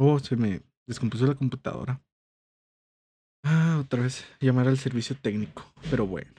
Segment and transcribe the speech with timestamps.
[0.00, 2.00] Oh, se me descompuso la computadora.
[3.42, 6.32] Ah, otra vez llamar al servicio técnico, pero bueno.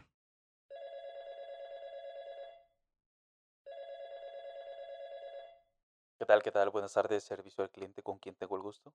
[6.18, 6.42] ¿Qué tal?
[6.42, 6.70] ¿Qué tal?
[6.70, 8.94] Buenas tardes, servicio al cliente, ¿con quién tengo el gusto?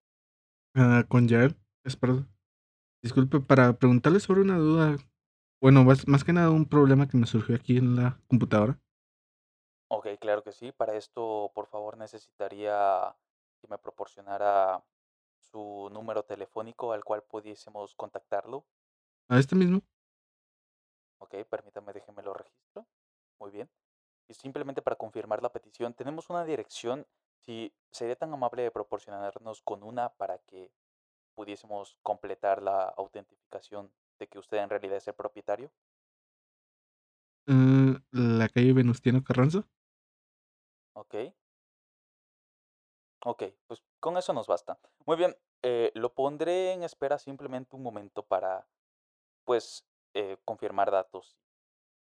[0.75, 1.55] Ah, con Yael,
[1.85, 2.27] espero.
[3.03, 4.97] Disculpe, para preguntarle sobre una duda.
[5.61, 8.81] Bueno, más, más que nada un problema que me surgió aquí en la computadora.
[9.89, 10.73] Ok, claro que sí.
[10.73, 13.15] Para esto, por favor, necesitaría
[13.65, 14.85] que me proporcionara
[15.39, 18.67] su número telefónico al cual pudiésemos contactarlo.
[19.29, 19.81] ¿A este mismo?
[21.19, 22.87] Ok, permítame, déjeme lo registro.
[23.39, 23.71] Muy bien.
[24.29, 27.07] Y simplemente para confirmar la petición, tenemos una dirección.
[27.41, 30.71] Si sería tan amable de proporcionarnos con una para que
[31.35, 35.71] pudiésemos completar la autentificación de que usted en realidad es el propietario.
[37.47, 39.67] Ah, la calle Venustiano Carranza.
[40.95, 41.15] Ok.
[43.25, 44.79] Ok, pues con eso nos basta.
[45.07, 48.69] Muy bien, eh, lo pondré en espera simplemente un momento para,
[49.45, 51.39] pues, eh, confirmar datos.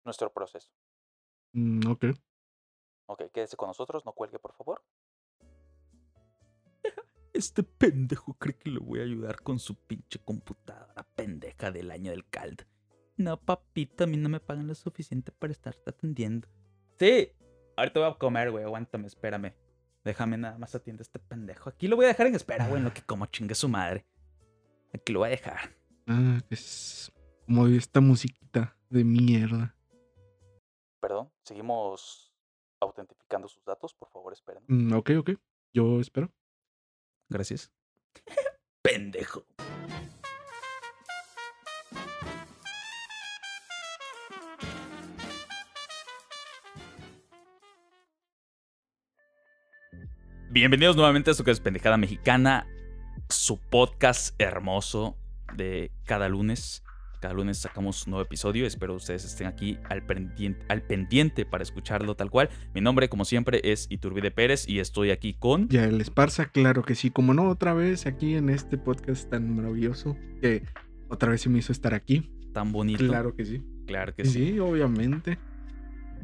[0.04, 0.72] Nuestro proceso.
[1.52, 2.04] Mm, ok.
[3.06, 4.82] Ok, quédese con nosotros, no cuelgue, por favor.
[7.32, 12.12] Este pendejo cree que le voy a ayudar con su pinche computadora pendeja del año
[12.12, 12.66] del cald.
[13.16, 16.48] No, papito, a mí no me pagan lo suficiente para estarte atendiendo.
[16.98, 17.32] Sí,
[17.76, 19.54] ahorita voy a comer, güey, aguántame, espérame.
[20.04, 21.68] Déjame nada más atiende a este pendejo.
[21.68, 24.06] Aquí lo voy a dejar en espera, güey, en lo que como chingue su madre.
[24.94, 25.74] Aquí lo voy a dejar.
[26.06, 27.12] Ah, es
[27.46, 29.76] como esta musiquita de mierda.
[31.00, 32.32] Perdón, seguimos
[32.80, 34.62] autentificando sus datos, por favor, esperen.
[34.66, 35.30] Mm, ok, ok.
[35.72, 36.32] Yo espero.
[37.28, 37.70] Gracias.
[38.82, 39.44] pendejo.
[50.52, 52.66] Bienvenidos nuevamente a su que es Pendejada Mexicana,
[53.28, 55.16] su podcast hermoso
[55.56, 56.82] de cada lunes.
[57.20, 58.66] Cada lunes sacamos un nuevo episodio.
[58.66, 62.50] Espero ustedes estén aquí al pendiente, al pendiente para escucharlo tal cual.
[62.74, 65.68] Mi nombre, como siempre, es Iturbide Pérez y estoy aquí con.
[65.68, 67.12] Ya el Esparza, claro que sí.
[67.12, 70.64] Como no, otra vez aquí en este podcast tan maravilloso que
[71.08, 72.28] otra vez se me hizo estar aquí.
[72.52, 73.06] Tan bonito.
[73.06, 73.62] Claro que sí.
[73.86, 74.54] Claro que sí.
[74.54, 75.38] Sí, obviamente.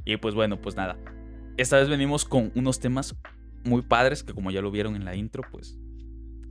[0.04, 0.98] Y pues bueno, pues nada.
[1.58, 3.14] Esta vez venimos con unos temas
[3.66, 5.78] muy padres que como ya lo vieron en la intro, pues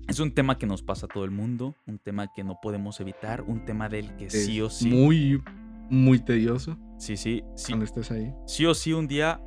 [0.08, 3.00] es un tema que nos pasa a todo el mundo, un tema que no podemos
[3.00, 4.88] evitar, un tema del que sí o sí.
[4.90, 5.42] Muy,
[5.90, 7.72] muy tedioso Sí, sí, sí.
[7.72, 8.32] cuando estás ahí.
[8.46, 9.42] Sí o sí un día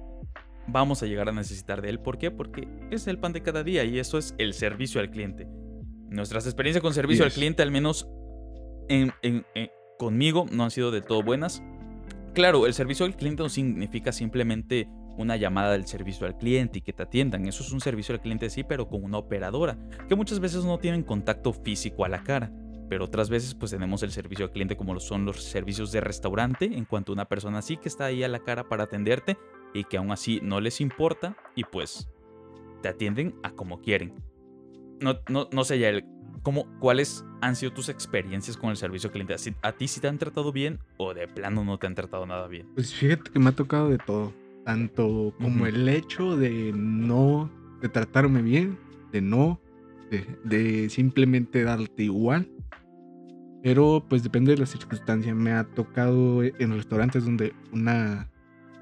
[0.67, 2.01] vamos a llegar a necesitar de él.
[2.01, 2.31] ¿Por qué?
[2.31, 5.47] Porque es el pan de cada día y eso es el servicio al cliente.
[6.11, 8.09] Nuestras experiencias con servicio al cliente, al menos
[8.89, 11.63] en- en- en- conmigo, no han sido del todo buenas.
[12.35, 16.83] Claro, el servicio al cliente no significa simplemente una llamada del servicio al cliente y
[16.83, 17.47] que te atiendan.
[17.47, 19.77] Eso es un servicio al cliente sí, pero con una operadora,
[20.09, 22.51] que muchas veces no tienen contacto físico a la cara.
[22.89, 26.01] Pero otras veces pues tenemos el servicio al cliente como lo son los servicios de
[26.01, 29.37] restaurante, en cuanto a una persona así que está ahí a la cara para atenderte
[29.75, 32.09] y que aún así no les importa y pues
[32.81, 34.15] te atienden a como quieren.
[35.01, 36.05] No, no, no sé ya, el-
[36.43, 39.37] ¿cómo, ¿cuáles han sido tus experiencias con el servicio al cliente?
[39.37, 42.25] ¿Si- ¿A ti sí te han tratado bien o de plano no te han tratado
[42.25, 42.69] nada bien?
[42.75, 44.33] Pues fíjate que me ha tocado de todo.
[44.69, 48.79] Tanto como el hecho de no, de tratarme bien,
[49.13, 49.59] de no,
[50.11, 52.47] de, de simplemente darte igual.
[53.63, 55.35] Pero pues depende de la circunstancia.
[55.35, 58.31] Me ha tocado en restaurantes donde una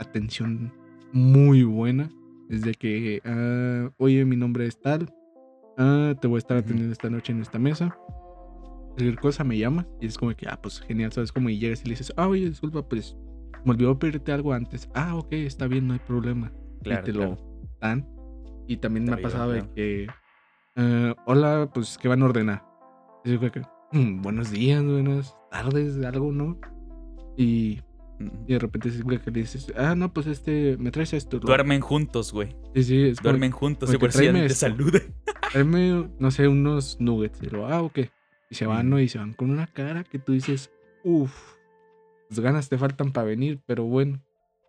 [0.00, 0.72] atención
[1.12, 2.10] muy buena.
[2.48, 5.08] Desde que, ah, oye, mi nombre es tal.
[5.78, 7.96] ah, te voy a estar atendiendo esta noche en esta mesa.
[8.88, 11.30] Cualquier cosa me llamas y es como que, ah, pues genial, ¿sabes?
[11.30, 13.16] Como y llegas y le dices, ah, oye, disculpa, pues
[13.66, 14.88] me olvidó pedirte algo antes.
[14.94, 16.52] Ah, ok, está bien, no hay problema.
[16.82, 17.30] Claro, y te claro.
[17.32, 18.08] lo dan.
[18.66, 20.06] Y también Te me ha pasado de que,
[20.76, 22.64] eh, hola, pues, ¿qué van a ordenar?
[23.24, 23.62] Y yo creo que,
[23.92, 26.58] "Mm, buenos días, buenas tardes, algo, ¿no?
[27.36, 27.80] Y,
[28.46, 31.36] y de repente es que le dices, ah, no, pues este, me traes esto.
[31.38, 32.56] lo- Duermen juntos, güey.
[32.74, 34.54] Sí, sí, es como, Duermen juntos que por si te esto.
[34.68, 35.02] saludan.
[35.52, 37.42] tráeme, no sé, unos nuggets.
[37.42, 37.98] Y lo, ah, ok.
[38.50, 38.88] Y se van.
[38.90, 39.00] ¿no?
[39.00, 40.70] Y se van con una cara que tú dices,
[41.04, 41.55] uff,
[42.36, 44.22] las ganas te faltan para venir, pero bueno.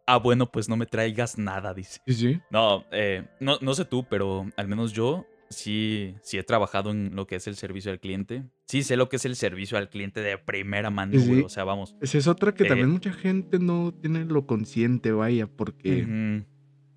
[0.05, 1.99] Ah, bueno, pues no me traigas nada, dice.
[2.07, 2.39] Sí, sí.
[2.49, 7.13] No, eh, no, no sé tú, pero al menos yo sí, sí he trabajado en
[7.13, 8.45] lo que es el servicio al cliente.
[8.67, 11.41] Sí sé lo que es el servicio al cliente de primera mano, Sí.
[11.41, 11.95] O sea, vamos.
[12.01, 16.07] Esa es otra que Eh, también mucha gente no tiene lo consciente, vaya, porque,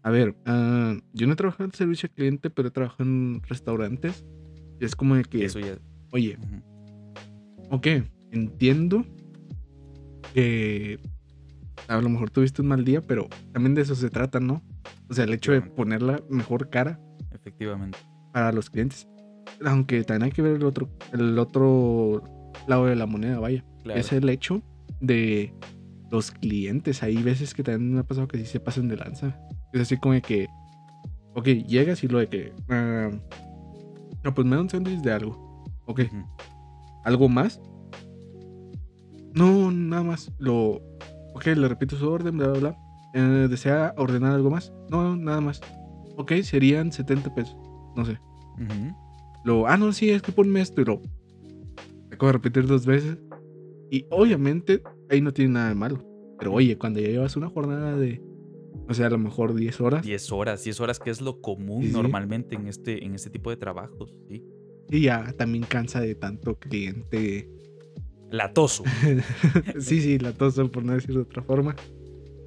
[0.05, 3.43] a ver, ah, yo no he trabajado en servicio al cliente, pero he trabajado en
[3.43, 4.25] restaurantes.
[4.81, 5.77] Y es como de que, Eso ya.
[6.13, 7.75] oye, ujú.
[7.75, 7.87] ok,
[8.31, 9.05] entiendo
[10.35, 10.99] que
[11.89, 14.63] a lo mejor tuviste un mal día, pero también de eso se trata, ¿no?
[15.09, 17.01] O sea, el hecho de poner la mejor cara
[17.33, 17.99] Efectivamente.
[18.33, 19.09] para los clientes.
[19.65, 22.23] aunque también hay que ver el otro, el otro
[22.67, 23.65] lado de la moneda, vaya.
[23.83, 23.99] Claro.
[23.99, 24.63] Es el hecho
[25.01, 25.55] de
[26.11, 27.03] los clientes.
[27.03, 29.39] Hay veces que también me ha pasado que sí se pasan de lanza.
[29.73, 30.49] Es así como de que,
[31.35, 33.11] ok, llegas y lo de que, ah,
[34.23, 35.65] no, pues me da un sándwich de algo.
[35.87, 36.03] Ok.
[37.05, 37.61] ¿algo más?
[39.35, 40.33] No, nada más.
[40.39, 40.81] Lo,
[41.35, 42.77] ok, le repito su orden, bla, bla, bla.
[43.15, 44.73] Eh, ¿Desea ordenar algo más?
[44.91, 45.61] No, nada más.
[46.17, 47.57] Ok, serían 70 pesos.
[47.97, 48.19] No sé.
[49.45, 51.01] Lo, ah, no, sí, es que ponme esto y lo.
[52.13, 53.19] Acabo de repetir dos veces.
[53.91, 56.05] Y obviamente ahí no tiene nada de malo.
[56.39, 58.23] Pero oye, cuando ya llevas una jornada de,
[58.89, 61.83] o sea, a lo mejor 10 horas, 10 horas, 10 horas que es lo común
[61.83, 61.95] Sí, sí.
[61.95, 64.45] normalmente en este, en este tipo de trabajos, ¿sí?
[64.89, 67.49] y ya también cansa de tanto cliente.
[68.31, 68.85] Latoso.
[69.81, 71.75] sí, sí, la toso, por no decir de otra forma.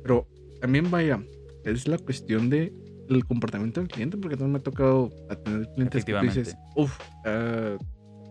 [0.01, 0.27] Pero
[0.61, 1.21] también vaya,
[1.65, 2.73] es la cuestión de
[3.09, 6.97] el comportamiento del cliente, porque también me ha tocado atender clientes que dices, uff,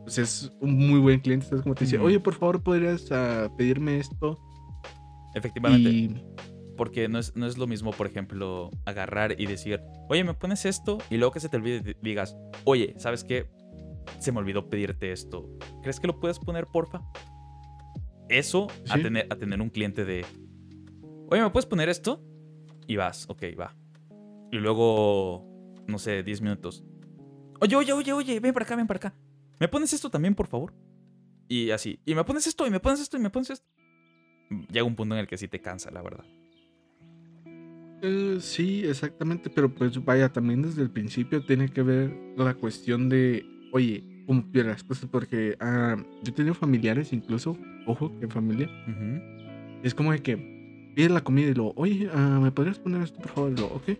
[0.04, 3.49] pues es un muy buen cliente, es como te dice, oye, por favor, podrías ah,
[3.56, 4.38] pedirme esto.
[5.34, 5.90] Efectivamente.
[5.90, 6.14] Y
[6.76, 10.64] Porque no es, no es lo mismo, por ejemplo, agarrar y decir, oye, ¿me pones
[10.64, 10.98] esto?
[11.10, 13.46] Y luego que se te olvide, di- digas, oye, ¿sabes qué?
[14.19, 15.48] Se me olvidó pedirte esto.
[15.82, 17.02] ¿Crees que lo puedes poner, porfa?
[18.28, 20.24] Eso a, tener, a tener un cliente de,
[21.28, 22.22] oye, ¿me puedes poner esto?
[22.86, 23.74] Y vas, ok, va.
[24.50, 25.46] Y luego,
[25.86, 26.84] no sé, 10 minutos.
[27.60, 29.14] Oye, oye, oye, oye, ven para acá, ven para acá.
[29.60, 30.74] ¿Me pones esto también, por favor?
[31.48, 32.00] Y así.
[32.04, 33.66] Y me pones esto, y me pones esto, y me pones esto.
[34.70, 36.24] Llega un punto en el que sí te cansa, la verdad.
[38.02, 43.08] Eh, sí, exactamente, pero pues vaya, también desde el principio tiene que ver la cuestión
[43.08, 44.04] de, oye,
[44.50, 49.80] pide las cosas, porque ah, yo he tenido familiares incluso, ojo, que familia, Ujú.
[49.82, 50.36] es como de que
[50.94, 53.52] pide la comida y luego, oye, ah, ¿me podrías poner esto por favor?
[53.52, 53.98] Y luego, ok,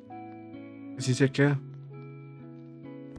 [0.98, 1.58] así se queda.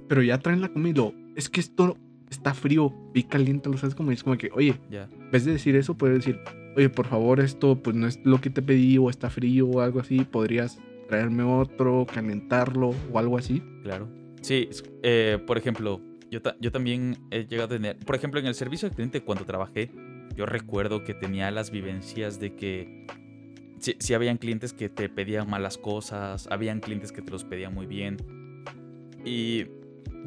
[0.07, 1.97] Pero ya traen la comida y luego, es que esto
[2.29, 5.03] está frío y caliente, lo sabes como es como que, oye, Ya.
[5.11, 6.39] en vez de decir eso, puedes decir,
[6.75, 9.81] oye, por favor, esto pues no es lo que te pedí o está frío o
[9.81, 13.61] algo así, podrías traerme otro, calentarlo o algo así.
[13.83, 14.07] Claro.
[14.41, 14.67] Sí,
[15.03, 16.01] eh, por ejemplo,
[16.33, 19.21] yo, ta- yo también he llegado a tener, por ejemplo, en el servicio al cliente
[19.21, 19.91] cuando trabajé,
[20.35, 23.05] yo recuerdo que tenía las vivencias de que
[23.79, 27.73] sí, sí habían clientes que te pedían malas cosas, habían clientes que te los pedían
[27.73, 28.17] muy bien.
[29.23, 29.67] Y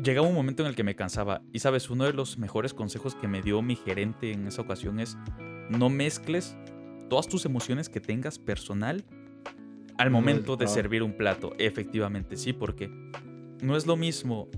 [0.02, 1.42] llegaba un momento en el que me cansaba.
[1.52, 5.00] Y sabes, uno de los mejores consejos que me dio mi gerente en esa ocasión
[5.00, 5.18] es
[5.68, 6.56] no mezcles
[7.10, 9.04] todas tus emociones que tengas personal
[9.98, 11.52] al momento de servir un plato.
[11.58, 12.88] Efectivamente, sí, porque
[13.60, 14.48] no es lo mismo.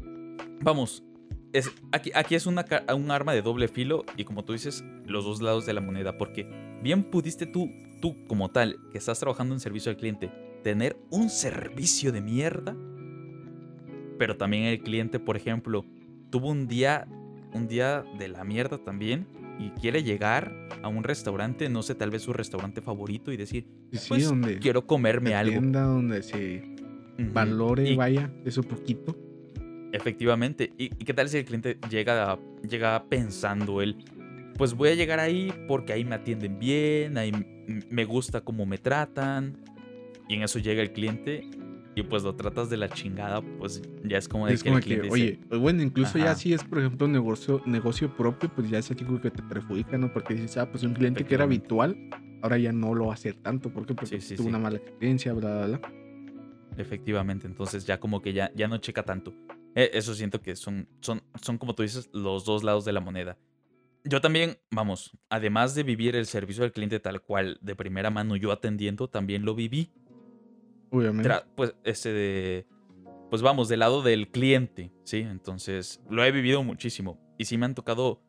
[0.60, 1.04] Vamos,
[1.52, 2.64] es, aquí, aquí es una,
[2.94, 6.18] un arma de doble filo y como tú dices, los dos lados de la moneda,
[6.18, 6.46] porque
[6.82, 10.30] bien pudiste tú, tú como tal, que estás trabajando en servicio al cliente,
[10.62, 12.76] tener un servicio de mierda,
[14.18, 15.84] pero también el cliente, por ejemplo,
[16.30, 17.06] tuvo un día,
[17.54, 19.26] un día de la mierda también
[19.58, 20.52] y quiere llegar
[20.82, 24.28] a un restaurante, no sé, tal vez su restaurante favorito y decir, Sí, sí, pues
[24.28, 25.60] donde quiero comerme algo.
[25.60, 26.62] donde se
[27.32, 29.16] valore, Y- vaya, eso poquito.
[29.92, 30.72] Efectivamente.
[30.78, 32.38] ¿Y, y qué tal si el cliente llega,
[32.68, 33.96] llega pensando él?
[34.56, 37.32] Pues voy a llegar ahí porque ahí me atienden bien, ahí
[37.90, 39.56] me gusta cómo me tratan.
[40.28, 41.48] Y en eso llega el cliente
[41.94, 44.78] y pues lo tratas de la chingada, pues ya es como de Es que como
[44.78, 48.14] el que, cliente oye, pues bueno, incluso ya si es, por ejemplo, un negocio, negocio
[48.14, 50.12] propio, pues ya es algo que te perjudica, ¿no?
[50.12, 51.96] Porque dices, ah, pues un cliente que era habitual,
[52.42, 53.70] ahora ya no lo va a hacer tanto.
[53.72, 53.94] ¿Por qué?
[53.94, 54.48] Porque Sí, sí, tuvo sí.
[54.50, 55.92] una mala experiencia, bla, bla, bla.
[56.76, 59.34] efectivamente, entonces ya como que ya, ya no checa tanto.
[59.74, 63.00] Eh, eso siento que son, son, son como tú dices, los dos lados de la
[63.00, 63.38] moneda.
[64.04, 68.36] Yo también, vamos, además de vivir el servicio al cliente tal cual, de primera mano
[68.36, 69.92] yo atendiendo, también lo viví
[70.90, 71.28] Obviamente.
[71.28, 72.66] tra- pues ese de
[73.30, 77.66] pues vamos del lado del cliente sí entonces lo he vivido muchísimo y sí me
[77.66, 78.22] han tocado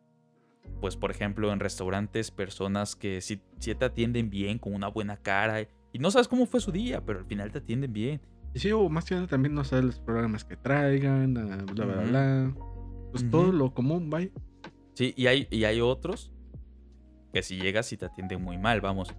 [0.82, 5.16] pues por ejemplo en restaurantes personas que sí, sí te atienden bien con una buena
[5.16, 8.22] cara y no sabes cómo fue su día pero al final te atienden bien
[8.54, 11.86] Y sí, o más que nada también no sabes los programas que traigan, ah, bla,
[11.86, 12.54] bla, bla.
[13.12, 14.30] Pues todo lo común, vaya.
[14.94, 16.32] sí y hay y hay otros
[17.34, 19.14] que si llegas y te atienden muy mal vamos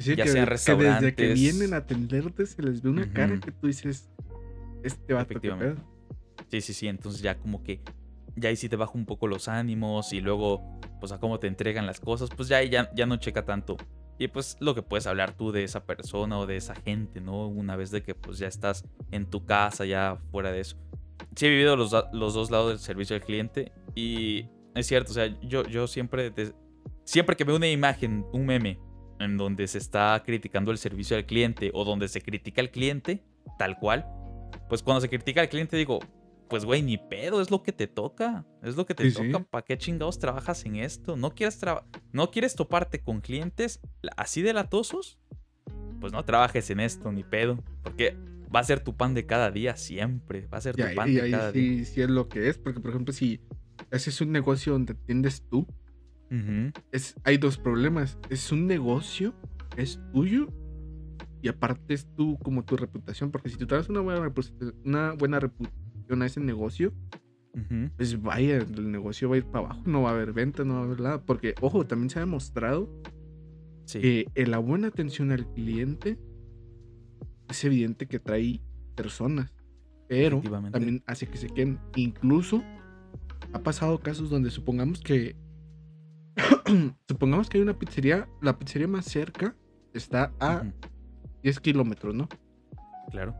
[0.00, 1.34] Sí, Ya que, sean que desde que restaurantes.
[1.34, 4.08] vienen a atenderte se les ve una cara que tú dices,
[4.84, 5.74] este Efectivamente.
[5.74, 5.84] pedo.
[6.52, 6.86] Sí, sí, sí.
[6.86, 7.82] Entonces ya como que
[8.36, 11.48] ya ahí sí te baja un poco los ánimos y luego pues a cómo te
[11.48, 13.76] entregan las cosas, pues ya ahí ya, ya no checa tanto.
[14.18, 17.46] Y pues lo que puedes hablar tú de esa persona o de esa gente, ¿no?
[17.46, 20.76] Una vez de que pues ya estás en tu casa, ya fuera de eso.
[21.36, 25.14] Sí he vivido los, los dos lados del servicio al cliente y es cierto, o
[25.14, 26.54] sea, yo, yo siempre, des-
[27.04, 28.80] siempre que veo una imagen, un meme,
[29.20, 33.22] en donde se está criticando el servicio al cliente o donde se critica al cliente,
[33.58, 34.06] tal cual,
[34.68, 35.98] pues cuando se critica al cliente digo,
[36.48, 38.46] pues, güey, ni pedo, es lo que te toca.
[38.62, 39.30] Es lo que te Sí, sí.
[39.32, 39.44] toca.
[39.50, 41.16] ¿Para qué chingados trabajas en esto?
[41.16, 41.60] ¿No quieres,
[42.12, 43.80] ¿No quieres toparte con clientes
[44.16, 45.18] así de latosos?
[46.00, 47.62] Pues no trabajes en esto, ni pedo.
[47.82, 48.16] Porque
[48.54, 50.46] va a ser tu pan de cada día siempre.
[50.46, 51.62] Va a ser Y tu ahí, pan y de ahí cada día.
[51.78, 52.58] sí, sí es lo que es.
[52.58, 53.40] Porque, por ejemplo, si
[53.90, 55.66] haces un negocio donde atiendes tú,
[56.92, 58.18] es, hay dos problemas.
[58.30, 59.34] Es un negocio,
[59.76, 60.48] es tuyo.
[61.40, 63.30] Y aparte es tú como tu reputación.
[63.30, 64.32] Porque si tú traes una buena,
[64.84, 65.77] una buena reputación
[66.22, 66.92] a ese negocio,
[67.54, 67.90] ujú.
[67.96, 69.82] pues vaya, el negocio va a ir para abajo.
[69.86, 71.22] No va a haber venta, no va a haber nada.
[71.24, 72.88] Porque, ojo, también se ha demostrado
[73.84, 74.00] Sí.
[74.00, 76.18] que en la buena atención al cliente
[77.48, 78.60] es evidente que trae
[78.94, 79.52] personas.
[80.08, 80.40] Pero
[80.72, 81.78] también hace que se queden.
[81.96, 82.62] Incluso
[83.52, 85.36] ha pasado casos donde supongamos que.
[87.08, 88.28] supongamos que hay una pizzería.
[88.42, 89.54] La pizzería más cerca
[89.92, 90.72] está a Ujú,
[91.42, 92.28] 10 kilómetros, ¿no?
[93.10, 93.34] Claro.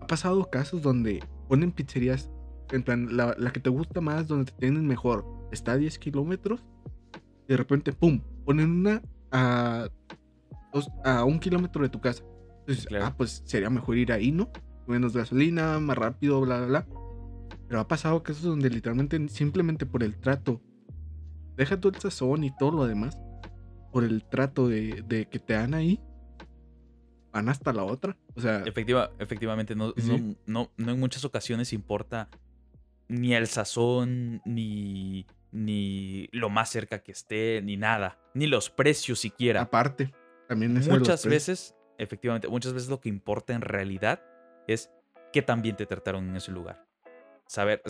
[0.00, 2.30] Ha pasado casos donde ponen pizzerías.
[2.70, 5.98] En plan, la, la que te gusta más, donde te tienen mejor, está a 10
[5.98, 6.64] kilómetros.
[7.46, 8.20] De repente, ¡pum!
[8.46, 9.88] Ponen una a,
[10.72, 12.22] dos- a un kilómetro de tu casa.
[12.60, 13.06] Entonces, Claro.
[13.06, 14.50] ah, pues sería mejor ir ahí, ¿no?
[14.86, 16.86] Menos gasolina, más rápido, bla, bla, bla.
[17.68, 20.60] Pero ha pasado casos donde literalmente, simplemente por el trato,
[21.56, 23.18] deja todo el sazón y todo lo demás,
[23.92, 26.00] por el trato de, de que te dan ahí,
[27.32, 28.16] van hasta la otra.
[28.34, 32.28] O sea, Efectiva, efectivamente, no, Sí, no, no, no en muchas ocasiones importa
[33.08, 39.20] ni el sazón, ni, ni lo más cerca que esté, ni nada, ni los precios
[39.20, 39.62] siquiera.
[39.62, 40.12] aparte,
[40.48, 44.22] también los Muchas veces, efectivamente, muchas veces lo que importa en realidad
[44.66, 44.90] es
[45.32, 46.86] que también te trataron en ese lugar.
[47.46, 47.82] Saber,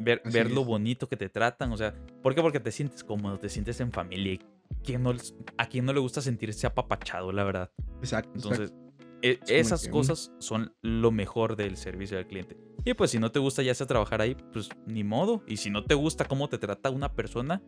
[0.00, 0.66] ver, Así ver lo es.
[0.66, 2.42] bonito que te tratan, o sea, ¿por qué?
[2.42, 4.38] Porque te sientes cómodo, te sientes en familia.
[4.82, 5.12] ¿quién no
[5.58, 7.70] a quien no le gusta sentirse apapachado, la verdad.
[8.06, 8.30] Exacto.
[8.38, 8.62] exacto.
[8.64, 8.74] Entonces,
[9.22, 12.56] e- esas cosas son lo mejor del servicio al cliente.
[12.84, 15.42] Y pues si no te gusta ya sea trabajar ahí, pues ni modo.
[15.46, 17.60] Y si no te gusta cómo te trata una persona,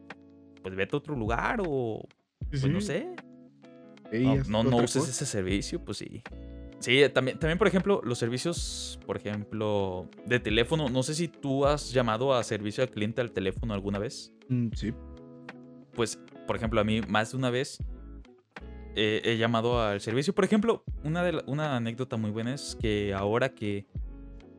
[0.63, 2.07] pues vete a otro lugar o
[2.53, 3.15] Sí, pues no sé.
[4.13, 5.11] ey, No, no, uses cosa.
[5.11, 6.23] ese servicio, pues sí.
[6.79, 10.89] Sí, también, también, por ejemplo, los servicios, por ejemplo, de teléfono.
[10.89, 14.33] No sé si tú has llamado a servicio al cliente al teléfono alguna vez.
[14.49, 14.95] Mm, sí.
[15.95, 17.83] Pues, por ejemplo, a mí más de una vez
[18.99, 20.35] eh, he llamado al servicio.
[20.35, 23.87] Por ejemplo, una, de la- una anécdota muy buena es que ahora que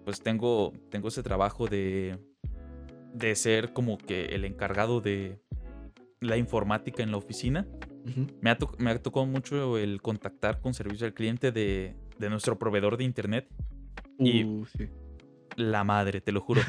[0.05, 2.17] pues tengo, tengo ese trabajo de,
[3.13, 5.39] de ser como que el encargado de
[6.22, 7.67] la informática en la oficina,
[8.41, 12.29] me ha, to- me ha tocado mucho el contactar con servicio al cliente de, de
[12.29, 13.48] nuestro proveedor de internet.
[14.17, 14.88] Y- Uh, sí.
[15.58, 16.62] La madre, te lo juro.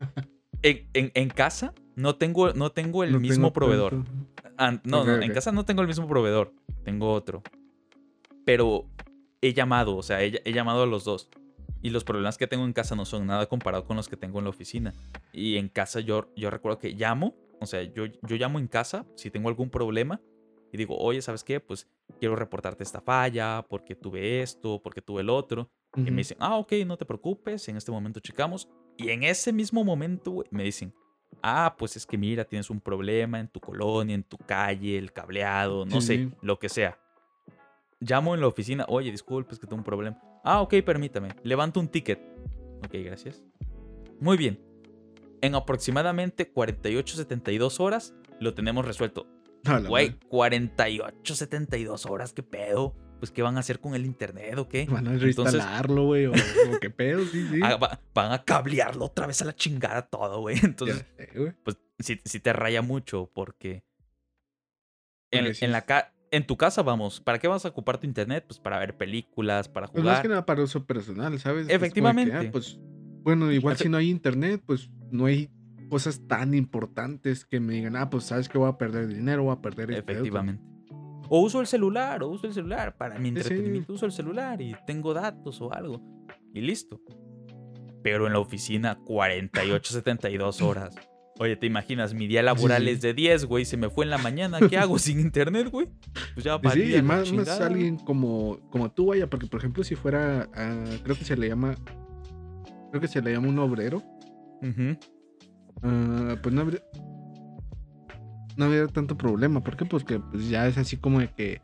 [0.62, 3.90] en, en- en casa no tengo, no tengo el No mismo tengo proveedor.
[4.04, 4.39] tanto.
[4.84, 6.52] No, en casa no tengo el mismo proveedor.
[6.84, 7.42] Tengo otro.
[8.44, 8.86] Pero
[9.40, 11.30] he llamado, o sea, he, he llamado a los dos.
[11.82, 14.38] Y los problemas que tengo en casa no son nada comparado con los que tengo
[14.38, 14.94] en la oficina.
[15.32, 19.06] Y en casa yo, yo recuerdo que llamo, o sea, yo, yo llamo en casa
[19.16, 20.20] si tengo algún problema.
[20.72, 21.58] Y digo, oye, ¿sabes qué?
[21.58, 21.88] Pues
[22.18, 25.68] quiero reportarte esta falla, porque tuve esto, porque tuve el otro.
[25.96, 28.68] Y me dicen, ah, ok, no te preocupes, en este momento checamos.
[28.96, 30.94] Y en ese mismo momento, me dicen,
[31.42, 35.12] ah, pues es que mira, tienes un problema en tu colonia, en tu calle, el
[35.12, 36.98] cableado, no Sí, sé, lo que sea.
[38.00, 40.18] Llamo en la oficina, oye, disculpe, es que tengo un problema.
[40.44, 42.18] Ah, ok, permítame, levanto un ticket.
[42.84, 43.42] Ok, gracias.
[44.20, 44.58] Muy bien.
[45.42, 49.26] En aproximadamente 48, 72 horas lo tenemos resuelto.
[49.86, 50.26] Güey, madre.
[50.28, 52.94] 48, 72 horas, ¿qué pedo?
[53.20, 54.86] Pues, ¿qué van a hacer con el internet o qué?
[54.90, 56.26] Van a reinstalarlo, güey.
[56.26, 57.60] O, o qué pedo, sí, sí.
[57.62, 60.56] Ah, va- van a cablearlo otra vez a la chingada todo, güey.
[60.64, 63.84] Entonces, sé, pues sí, sí te raya mucho porque
[65.30, 65.84] en, sí en la
[66.32, 68.44] en tu casa, vamos, ¿para qué vas a ocupar tu internet?
[68.46, 70.30] Pues para ver películas, para Pues más que jugar.
[70.30, 71.66] nada para uso personal, ¿sabes?
[71.66, 72.50] Que, ah, Efectivamente.
[72.50, 72.78] pues,
[73.22, 75.50] bueno, igual Efe- si no hay internet, pues no hay
[75.88, 79.52] cosas tan importantes que me digan, ah, pues sabes que voy a perder dinero, voy
[79.54, 80.42] a perder esto y otro".
[81.32, 83.36] O uso el celular, o uso el celular para mi sí.
[83.36, 83.92] entretenimiento.
[83.92, 86.02] Uso el celular y tengo datos o algo.
[86.52, 87.00] Y listo.
[88.02, 90.94] Pero en la oficina, 48, 72 horas.
[91.38, 92.12] Oye, ¿te imaginas?
[92.12, 92.90] Mi día laboral sí.
[92.90, 93.64] es de 10, güey.
[93.64, 94.58] Se me fue en la mañana.
[94.68, 95.88] ¿Qué hago sin internet, güey?
[96.34, 99.84] Pues ya Y valía Sí, la más, alguien como, como tú, vaya, porque por ejemplo,
[99.84, 100.48] si fuera,
[101.02, 101.76] creo que se le llama,
[102.90, 104.02] creo que se le llama un obrero,
[105.82, 106.82] ah, pues no habría,
[108.56, 109.62] no habría tanto problema.
[109.62, 109.84] ¿Por qué?
[109.84, 111.60] Pues que pues ya es así como de que,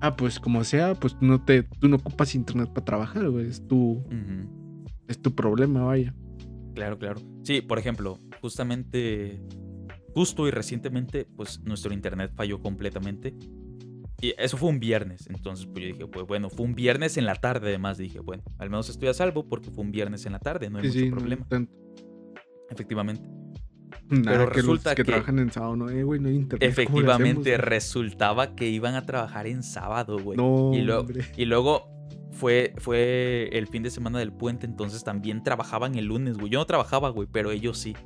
[0.00, 3.66] ah, pues como sea, pues no te, tú no ocupas internet para trabajar, güey, es
[3.66, 4.02] tu,
[5.08, 6.14] es tu problema, vaya.
[6.74, 7.20] Claro, claro.
[7.42, 9.40] Sí, por ejemplo, justamente,
[10.14, 13.34] justo y recientemente, pues nuestro internet falló completamente.
[14.20, 15.26] Y eso fue un viernes.
[15.28, 17.98] Entonces, pues yo dije, pues bueno, fue un viernes en la tarde además.
[17.98, 20.78] Dije, bueno, al menos estoy a salvo porque fue un viernes en la tarde, no
[20.78, 21.46] hay Sí, mucho sí, no problema.
[21.48, 21.72] tanto.
[22.70, 23.22] Efectivamente.
[24.08, 26.60] Pero que resulta los que, que- trabajan en sábado, no, eh, güey, no hay internet.
[26.60, 30.36] ¿cómo le Efectivamente, resultaba que iban a trabajar en sábado, güey.
[30.36, 30.78] No, y,
[31.42, 31.88] y luego
[32.32, 36.50] fue, fue el fin de semana del puente, entonces también trabajaban el lunes, güey.
[36.50, 37.96] Yo no trabajaba, güey, pero ellos sí.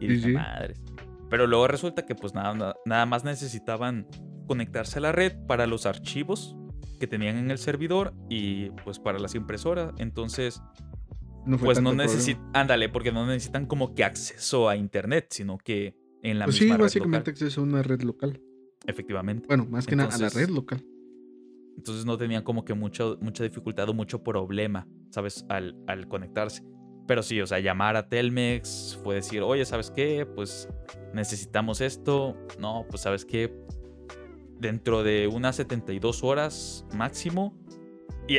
[0.00, 0.32] Y dije, sí.
[0.32, 0.80] madres.
[1.30, 4.06] Pero luego resulta que pues nada, nada más necesitaban
[4.46, 6.56] conectarse a la red para los archivos
[7.00, 9.92] que tenían en el servidor y pues para las impresoras.
[9.98, 10.62] Entonces,
[11.46, 15.94] No pues no necesitan, ándale, porque no necesitan como que acceso a internet, sino que
[16.22, 17.32] en la Pues sí, misma red básicamente local.
[17.32, 18.40] acceso a una red local.
[18.86, 19.46] Efectivamente.
[19.46, 20.84] Bueno, más que nada a la red local.
[21.76, 25.44] Entonces no tenían como que mucho, mucha dificultad o mucho problema, ¿sabes?
[25.48, 26.62] Al, al conectarse.
[27.06, 30.24] Pero sí, o sea, llamar a Telmex fue decir, oye, ¿sabes qué?
[30.24, 30.68] Pues
[31.12, 32.36] necesitamos esto.
[32.58, 33.54] No, pues ¿sabes qué?
[34.58, 37.54] Dentro de unas 72 horas máximo.
[38.28, 38.38] Y,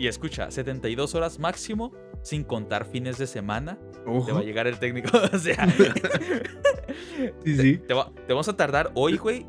[0.00, 3.78] y escucha, 72 horas máximo, sin contar fines de semana,
[4.26, 5.10] te va a llegar el técnico.
[5.32, 5.66] o sea,
[7.44, 7.78] Sí, sí.
[7.86, 9.46] te, va- te vamos a tardar hoy, güey,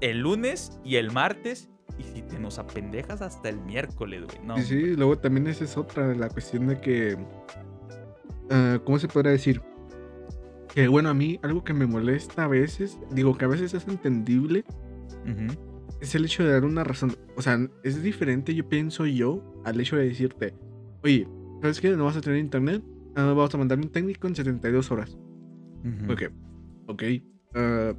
[0.00, 1.68] el lunes y el martes.
[1.98, 4.38] Y si te nos apendejas hasta el miércoles, güey.
[4.44, 7.16] No, Sí, sí, luego también esa es otra, la cuestión de que,
[8.50, 9.62] ah, ¿cómo se podrá decir?
[10.74, 13.86] Que bueno, a mí algo que me molesta a veces, digo que a veces es
[13.86, 14.64] entendible,
[16.00, 17.16] es el hecho de dar una razón.
[17.36, 20.52] O sea, es diferente, yo pienso yo, al hecho de decirte,
[21.04, 21.28] oye,
[21.60, 21.90] ¿sabes qué?
[21.96, 22.82] No vas a tener internet,
[23.16, 25.16] Ah, vamos a mandar un técnico en 72 horas.
[25.84, 26.12] Ujú.
[26.12, 26.22] Ok,
[26.88, 27.02] ok.
[27.54, 27.92] ah,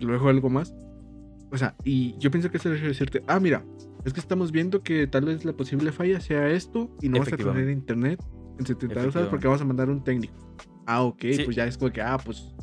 [0.00, 0.74] luego algo más.
[1.52, 3.64] O sea, y yo pienso que es decirte, ah, mira,
[4.04, 7.32] es que estamos viendo que tal vez la posible falla sea esto y no vas
[7.32, 8.22] a tener internet
[8.58, 10.34] en 72 horas porque vamos a mandar un técnico.
[10.86, 11.42] Ah, ok, Sí.
[11.44, 12.54] pues ya es como que, ah, pues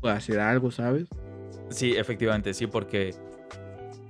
[0.00, 1.08] puedo hacer algo, ¿sabes?
[1.70, 3.14] Sí, efectivamente, sí, porque,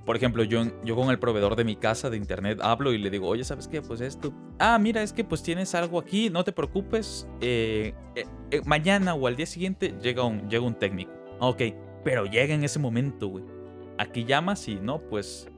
[0.07, 3.09] por ejemplo, yo, yo con el proveedor de mi casa de internet hablo y le
[3.09, 3.81] digo, oye, ¿sabes qué?
[3.81, 4.33] Pues esto.
[4.57, 7.27] Ah, mira, es que pues tienes algo aquí, no te preocupes.
[7.41, 11.11] eh, eh, eh, mañana o al día siguiente llega un, llega un técnico.
[11.41, 11.61] Ok,
[12.05, 13.43] pero llega en ese momento, güey.
[13.97, 15.49] Aquí llamas y no, pues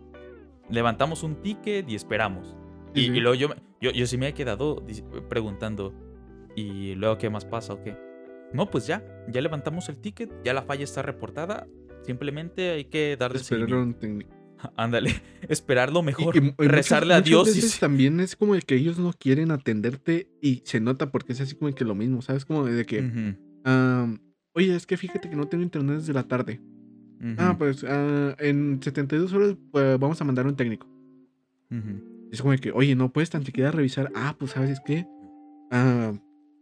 [0.67, 2.55] levantamos un ticket y esperamos.
[2.95, 3.05] Y, sí.
[3.05, 4.83] y luego yo, yo, yo sí me he quedado
[5.29, 5.93] preguntando,
[6.55, 7.95] ¿y luego qué más pasa o qué?
[8.51, 11.67] No, pues ya, ya levantamos el ticket, ya la falla está reportada,
[12.01, 14.38] simplemente hay que darle Esperar un técnico.
[14.75, 15.13] Ándale,
[15.49, 17.79] esperar lo mejor, y rezarle muchas- a Dios muchas y...
[17.79, 21.55] también es como de que ellos no quieren atenderte y se nota porque es así
[21.55, 22.45] como que lo mismo, ¿sabes?
[22.45, 24.13] Como de que, ah,
[24.53, 26.59] oye, es que fíjate que no tengo internet desde la tarde.
[27.37, 30.87] Ah, pues ah, en 72 horas pues, vamos a mandar un técnico.
[32.31, 34.11] Es como de que, oye, no puedes tan siquiera revisar.
[34.15, 35.05] Ah, pues sabes qué.
[35.71, 36.13] Ah,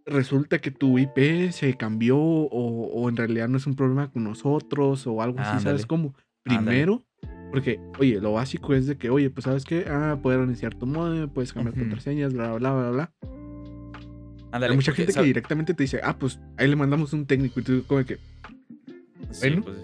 [0.05, 4.23] resulta que tu IP se cambió o, o en realidad no es un problema con
[4.23, 5.63] nosotros o algo así, Ándale.
[5.63, 6.15] ¿sabes cómo?
[6.45, 6.77] Ándale.
[7.51, 10.86] Porque, oye, lo básico es de que, oye, pues sabes qué, ah, puedes reiniciar tu
[10.86, 11.81] modem, puedes cambiar Ujú.
[11.83, 13.12] contraseñas, bla, bla, bla, bla, bla.
[14.51, 17.25] Ándale, Hay mucha gente ¿sab- que directamente te dice, ah, pues ahí le mandamos un
[17.25, 18.17] técnico y tú como que,
[19.31, 19.63] Sí, bueno.
[19.63, 19.77] pues,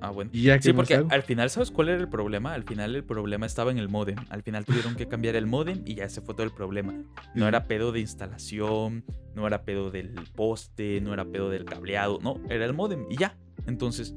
[0.00, 0.30] ah, bueno.
[0.32, 1.08] ¿y ya qué Sí, porque hago?
[1.10, 2.52] al final, ¿sabes cuál era el problema?
[2.52, 4.16] Al final el problema estaba en el modem.
[4.28, 6.92] Al final tuvieron que cambiar el modem y ya se fue todo el problema.
[7.34, 7.48] No Sí.
[7.48, 9.04] era pedo de instalación,
[9.34, 13.16] no era pedo del poste, no era pedo del cableado, no, era el modem y
[13.16, 13.36] ya.
[13.66, 14.14] Entonces,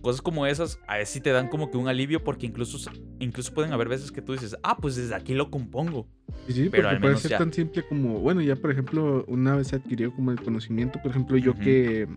[0.00, 3.52] cosas como esas a veces sí te dan como que un alivio porque incluso, incluso
[3.52, 6.08] pueden haber veces que tú dices, ah, pues desde aquí lo compongo.
[6.46, 7.38] Sí, sí, Pero porque puede ser ya.
[7.38, 11.36] tan simple como, bueno, ya por ejemplo, una vez adquirió como el conocimiento, por ejemplo,
[11.36, 11.60] yo Ujú.
[11.60, 12.08] que,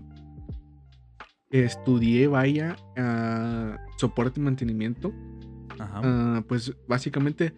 [1.51, 5.13] que estudié, vaya, a soporte y mantenimiento,
[5.79, 6.01] Ajá.
[6.03, 7.53] ah, pues básicamente,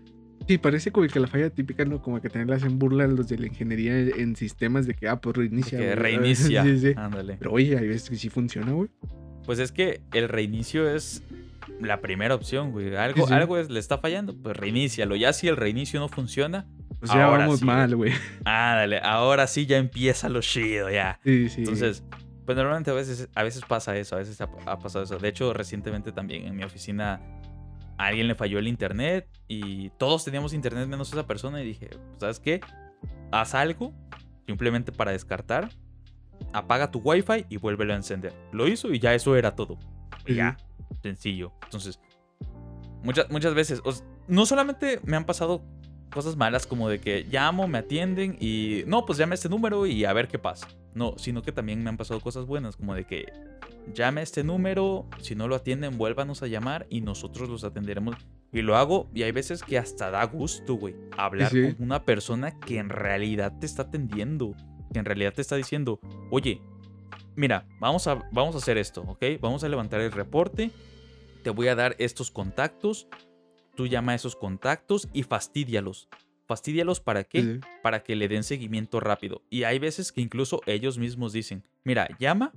[0.48, 2.02] sí, parece como que la falla típica, ¿no?
[2.02, 5.08] Como que también le hacen burla a los de la ingeniería en sistemas de que,
[5.08, 5.78] ah, pues reinicia.
[5.78, 6.64] que reinicia.
[6.66, 6.94] sí, sí.
[6.96, 7.38] Ándale.
[7.40, 8.90] Pero oye, hay veces que sí funciona, güey.
[9.46, 11.24] Pues es que el reinicio es
[11.80, 12.96] la primera opción, güey.
[12.96, 13.34] Algo, sí.
[13.34, 15.16] algo es, le está fallando, pues reinícialo.
[15.16, 16.66] Ya si el reinicio no funciona,
[17.00, 17.66] Pues ya Ahora vamos sí.
[17.66, 18.14] mal, güey.
[18.46, 21.20] ándale, ahora sí ya empieza lo chido, ya.
[21.24, 21.60] Sí, sí.
[21.62, 22.04] Entonces,
[22.46, 25.18] pues normalmente a veces, a veces pasa eso, a veces ha, ha pasado eso.
[25.18, 27.22] De hecho, recientemente también en mi oficina
[27.98, 31.88] a alguien le falló el internet y todos teníamos internet menos esa persona y dije,
[31.90, 32.62] pues, ¿sabes qué?
[33.32, 33.94] Haz algo
[34.46, 35.70] simplemente para descartar,
[36.58, 38.34] apaga tu wifi y vuélvelo a encender.
[38.52, 39.78] Lo hizo y ya eso era todo.
[40.26, 40.58] Y ya,
[41.04, 41.52] sencillo.
[41.64, 42.00] Entonces,
[43.04, 43.94] muchas, muchas veces, o
[44.28, 45.62] no solamente me han pasado
[46.12, 50.06] cosas malas como de que llamo, me atienden y no, pues llame este número y
[50.06, 50.68] a ver qué pasa.
[50.94, 53.26] No, sino que también me han pasado cosas buenas como de que
[53.94, 58.16] llame este número, si no lo atienden, vuélvanos a llamar y nosotros los atenderemos.
[58.54, 61.74] Y lo hago y hay veces que hasta da gusto, güey, hablar Sí, sí.
[61.74, 64.56] con una persona que en realidad te está atendiendo,
[64.94, 66.00] que en realidad te está diciendo,
[66.32, 66.62] oye,
[67.36, 69.24] mira, vamos a, vamos a hacer esto, ¿ok?
[69.42, 70.72] Vamos a levantar el reporte,
[71.44, 73.08] te voy a dar estos contactos,
[73.76, 76.08] tú llama a esos contactos y fastidialos.
[76.48, 77.42] Fastídialos para qué?
[77.42, 77.60] Sí.
[77.82, 79.42] Para que le den seguimiento rápido.
[79.50, 82.54] Y hay veces que incluso ellos mismos dicen, mira, llama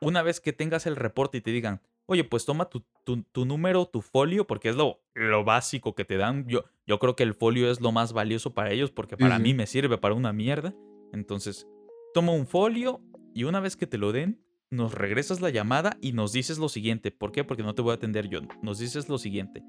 [0.00, 3.44] una vez que tengas el reporte y te digan, oye, pues toma tu, tu- tu
[3.44, 6.46] número, tu folio, porque es lo, lo básico que te dan.
[6.46, 9.42] Yo, yo creo que el folio es lo más valioso para ellos, porque para sí.
[9.42, 10.72] mí me sirve para una mierda.
[11.12, 11.66] Entonces,
[12.14, 13.00] toma un folio
[13.34, 14.40] y una vez que te lo den,
[14.70, 17.10] nos regresas la llamada y nos dices lo siguiente.
[17.10, 17.44] ¿Por qué?
[17.44, 18.40] Porque no te voy a atender yo.
[18.62, 19.62] Nos dices lo siguiente.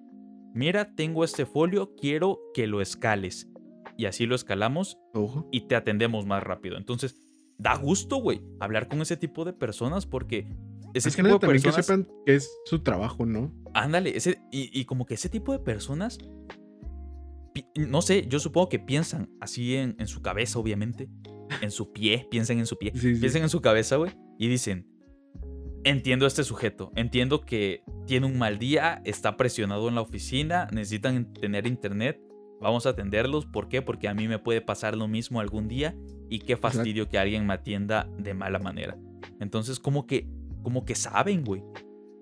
[0.54, 3.48] Mira, tengo este folio, quiero que lo escales.
[3.98, 4.98] Y así lo escalamos
[5.52, 6.78] y te atendemos más rápido.
[6.78, 7.16] Entonces,
[7.58, 10.48] da gusto, güey, hablar con ese tipo de personas porque
[10.94, 11.86] ese Es que tipo de también que personas.
[11.86, 13.54] sepan que es su trabajo, ¿no?
[13.74, 16.18] Ándale, ese, y, y como que ese tipo de personas.
[17.76, 21.10] No sé, yo supongo que piensan así en, en su cabeza, obviamente.
[21.62, 22.92] En su pie, piensan en su pie.
[22.94, 23.20] Sí, sí.
[23.20, 24.12] Piensan en su cabeza, güey.
[24.38, 24.88] Y dicen:
[25.84, 26.92] Entiendo a este sujeto.
[26.96, 32.20] Entiendo que tiene un mal día, está presionado en la oficina, necesitan tener internet.
[32.62, 33.46] Vamos a atenderlos.
[33.46, 33.82] ¿Por qué?
[33.82, 35.96] Porque a mí me puede pasar lo mismo algún día.
[36.30, 38.98] Y qué fastidio que alguien me atienda de mala manera.
[39.40, 40.28] Entonces, como que,
[40.62, 41.64] como que saben, güey.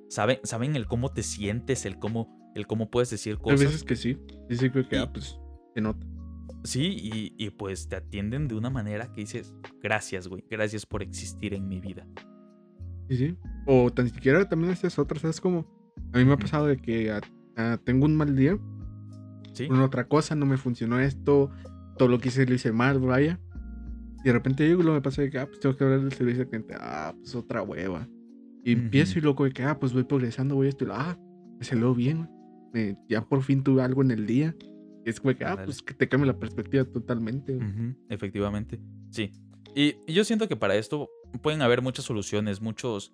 [0.08, 3.60] Saben, saben el cómo te sientes, el cómo, el cómo puedes decir Hay cosas.
[3.62, 4.18] veces que sí.
[4.50, 5.40] Sí, sí, creo que, Y- ah, pues,
[5.76, 6.06] se nota.
[6.64, 11.02] Sí, y, y pues te atienden de una manera que dices, gracias, güey, gracias por
[11.04, 12.06] existir en mi vida.
[13.10, 13.38] Sí, sí.
[13.68, 15.40] O tan siquiera también haces otras, ¿sabes?
[15.40, 15.66] Como
[16.14, 17.22] a mí me ha pasado de que ah,
[17.56, 18.58] ah, tengo un mal día,
[19.54, 21.50] Sí, con otra cosa, no me funcionó esto,
[21.98, 23.40] todo lo que hice lo hice mal, vaya.
[24.24, 26.02] Y de repente llego y luego me pasa de que, ah, pues tengo que hablar
[26.02, 28.08] del servicio al cliente, ah, pues otra hueva.
[28.64, 31.18] Y empiezo y loco de que, ah, pues voy progresando, voy esto y lo, ah,
[31.58, 32.30] me salió bien, güey.
[32.78, 34.56] Eh, ya por fin tuve algo en el día.
[35.04, 37.56] Es como que, ah, pues que te cambia la perspectiva totalmente.
[37.56, 37.68] güey.
[37.68, 39.32] Ujú, efectivamente, sí.
[39.74, 41.10] Y, y yo siento que para esto
[41.42, 43.14] pueden haber muchas soluciones, muchos,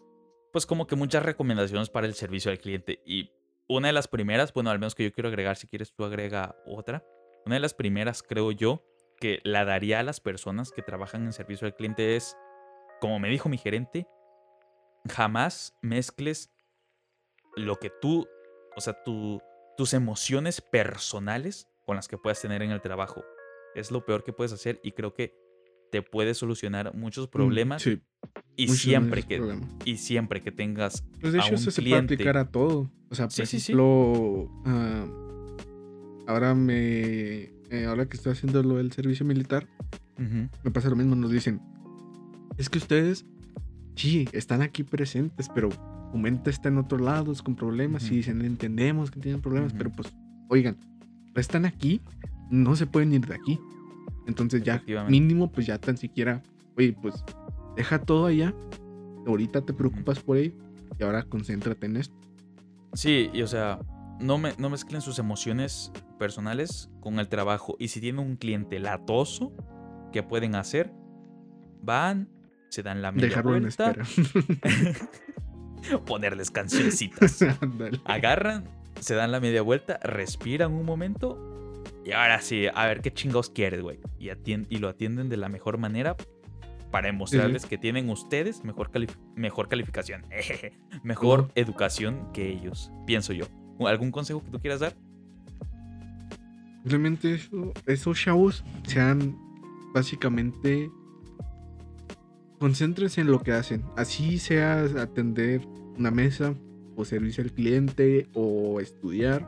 [0.52, 2.99] pues como que muchas recomendaciones para el servicio al cliente.
[3.06, 3.30] Y
[3.69, 6.56] una de las primeras, bueno, al menos que yo quiero agregar, si quieres tú agrega
[6.65, 7.06] otra.
[7.45, 8.84] Una de las primeras, creo yo,
[9.19, 12.36] que la daría a las personas que trabajan en servicio al cliente es,
[12.99, 14.08] como me dijo mi gerente,
[15.10, 16.49] jamás mezcles
[17.56, 18.26] lo que tú,
[18.76, 19.41] o sea, tu-
[19.78, 23.24] tus emociones personales con las que puedas tener en el trabajo.
[23.76, 25.34] Es lo peor que puedes hacer y creo que
[25.92, 27.86] te puede solucionar muchos problemas.
[27.86, 28.02] Mm, Sí,
[28.56, 29.70] y, muchos siempre que, problemas.
[29.86, 32.14] y siempre que tengas Pues de a hecho, un eso se puede cliente.
[32.16, 32.92] aplicar a todo.
[33.10, 33.72] O sea, por Sí, sí, sí.
[33.74, 35.06] ejemplo, ah,
[36.28, 37.52] ahora me.
[37.70, 39.68] eh, ahora que estoy haciendo lo del servicio militar,
[40.20, 41.16] Ujú, me pasa lo mismo.
[41.16, 41.60] Nos dicen:
[42.58, 43.26] Es que ustedes,
[43.96, 45.70] sí, están aquí presentes, pero
[46.13, 48.04] su mente está en otros lados con problemas.
[48.04, 48.13] Ujú.
[48.13, 49.80] Y dicen: Entendemos que tienen problemas, Ujú.
[49.80, 50.13] pero pues,
[50.47, 50.78] oigan,
[51.36, 52.02] están aquí,
[52.52, 53.60] no se pueden ir de aquí.
[54.28, 56.43] Entonces, ya, mínimo, pues ya tan siquiera,
[56.78, 57.15] oye, pues,
[57.76, 58.54] deja todo allá.
[59.26, 60.54] Ahorita te preocupas por ello
[60.99, 62.15] y ahora concéntrate en esto.
[62.93, 63.80] Sí, y o sea,
[64.19, 67.76] no, me, no mezclen sus emociones personales con el trabajo.
[67.80, 69.52] Y si tienen un cliente latoso,
[70.12, 70.93] ¿qué pueden hacer?
[71.82, 72.30] Van,
[72.69, 74.06] se dan la media Dejarlo en vuelta, espera.
[76.06, 77.43] ponerles cancioncitas.
[78.06, 78.65] Agarran,
[79.00, 83.50] se dan la media vuelta, respiran un momento y ahora sí, a ver qué chingados
[83.50, 84.00] quieres, güey.
[84.19, 86.15] Y, lo atienden de la mejor manera
[86.91, 90.26] para demostrarles que tienen ustedes mejor, calif- mejor calificación,
[91.04, 93.46] mejor educación que ellos, pienso yo.
[93.80, 94.93] ¿Algún consejo que tú quieras dar?
[96.82, 99.38] Simplemente eso- esos chavos sean
[99.93, 100.91] básicamente
[102.60, 103.84] concéntrense en lo que hacen.
[103.96, 106.56] Así sea atender una mesa
[106.96, 109.48] o servicio al cliente o estudiar.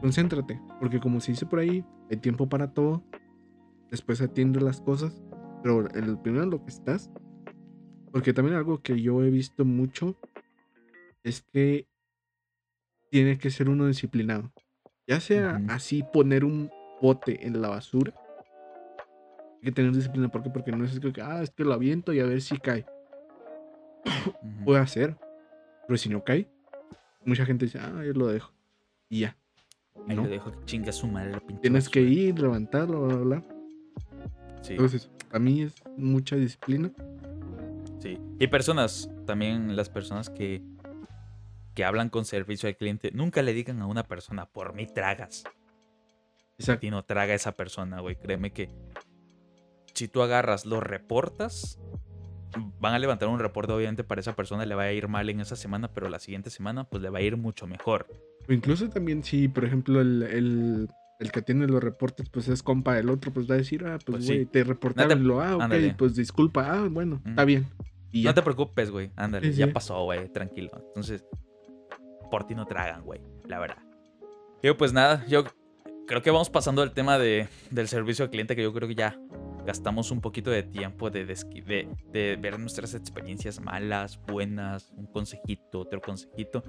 [0.00, 3.04] Concéntrate, porque como se dice por ahí, hay tiempo para todo.
[3.90, 5.22] Después atiende las cosas,
[5.62, 7.10] pero el primero en lo que estás.
[8.12, 10.16] Porque también algo que yo he visto mucho
[11.22, 11.86] es que
[13.10, 14.52] tiene que ser uno disciplinado.
[15.06, 16.70] Ya sea así poner un
[17.02, 18.14] bote en la basura.
[19.62, 20.28] Hay que tener disciplina.
[20.28, 20.50] ¿Por qué?
[20.50, 22.86] Porque no es que, ah, es que lo aviento y a ver si cae.
[24.42, 24.64] Ujú.
[24.64, 25.16] Puede hacer.
[25.86, 26.48] Pero si no cae,
[27.24, 28.52] mucha gente dice, ah, yo lo dejo.
[29.08, 29.36] Y ya.
[30.06, 30.22] Y Ahí no.
[30.22, 33.44] lo dejo que chinga su madre la pinche Tienes que ir, levantarlo, bla, bla, bla.
[34.62, 36.90] Sí, Entonces, a mí es mucha disciplina.
[37.98, 38.18] sí.
[38.38, 40.62] Y personas, también las personas que,
[41.74, 45.44] que hablan con servicio al cliente, nunca le digan a una persona, por mí tragas.
[46.58, 46.80] Exacto.
[46.80, 48.16] ti no traga a esa persona, güey.
[48.16, 48.68] Créeme que
[50.00, 51.78] si tú agarras, lo reportas,
[52.80, 55.40] van a levantar un reporte, obviamente, para esa persona le va a ir mal en
[55.40, 58.06] esa semana, pero la siguiente semana, pues le va a ir mucho mejor.
[58.48, 60.88] O incluso también si, por ejemplo, el, el,
[61.20, 63.98] el que tiene los reportes, pues es compa del otro, pues va a decir, ah,
[64.04, 64.34] pues Pues sí.
[64.34, 65.94] güey, te reportaron lo, ah, ok, ándale.
[65.96, 67.66] pues disculpa, ah, bueno, está bien.
[68.10, 68.30] Y ya.
[68.30, 69.10] No te preocupes, güey.
[69.16, 69.72] Ándale, Sí, ya sí.
[69.72, 70.28] pasó, güey.
[70.32, 70.70] Tranquilo.
[70.88, 71.24] Entonces,
[72.30, 73.20] por ti no tragan, güey.
[73.46, 73.78] La verdad.
[74.62, 75.44] Yo, pues nada, yo
[76.08, 78.96] creo que vamos pasando al tema de, del servicio al cliente, que yo creo que
[78.96, 79.16] ya
[79.64, 85.80] gastamos un poquito de tiempo de, de, de ver nuestras experiencias malas, buenas, un consejito,
[85.80, 86.62] otro consejito.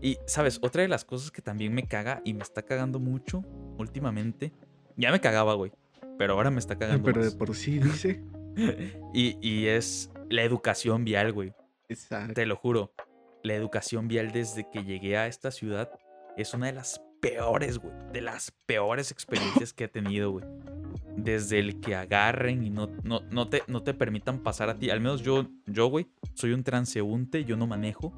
[0.00, 0.58] Y, ¿sabes?
[0.62, 3.42] Otra de las cosas que también me caga y me está cagando mucho
[3.78, 4.52] últimamente,
[4.96, 5.72] ya me cagaba, güey,
[6.18, 7.34] pero ahora me está cagando Pero de más.
[7.34, 8.22] por sí dice.
[9.14, 11.52] y, y es la educación vial, güey.
[11.88, 12.34] Exacto.
[12.34, 12.92] Te lo juro.
[13.42, 15.90] La educación vial desde que llegué a esta ciudad
[16.36, 17.94] es una de las peores, güey.
[18.12, 20.44] De las peores experiencias que he tenido, güey.
[21.16, 24.90] Desde el que agarren y no, no, no, te, no te permitan pasar a ti.
[24.90, 28.12] Al menos yo, yo, güey, soy un transeúnte, yo no manejo.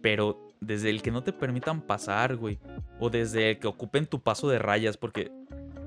[0.00, 2.58] Pero desde el que no te permitan pasar, güey.
[3.00, 4.96] O desde el que ocupen tu paso de rayas.
[4.96, 5.30] Porque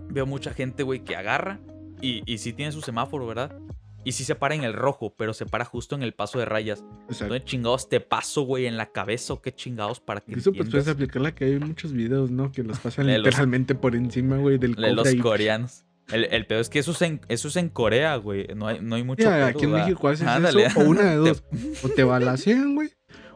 [0.09, 1.59] veo mucha gente, güey, que agarra
[2.01, 3.57] y, y sí tiene su semáforo, ¿verdad?
[4.05, 6.45] Y sí se para en el rojo, pero se para justo en el paso de
[6.45, 6.83] rayas.
[7.09, 7.33] Exacto.
[7.33, 10.69] ¿Dónde chingados te paso, güey, en la cabeza o qué chingados para que Eso pues
[10.69, 12.51] puedes aplicarla que hay muchos videos, ¿no?
[12.51, 15.85] Que los pasan los- literalmente por encima, güey, del de los coreanos.
[16.11, 18.45] El, el pedo es que eso es en, eso es en Corea, güey.
[18.55, 19.87] No hay, no hay mucho pedo, aquí en ¿verdad?
[19.87, 20.65] México haces Ándale.
[20.67, 21.43] eso, o una de Te- dos.
[21.83, 22.91] O te balacean, güey,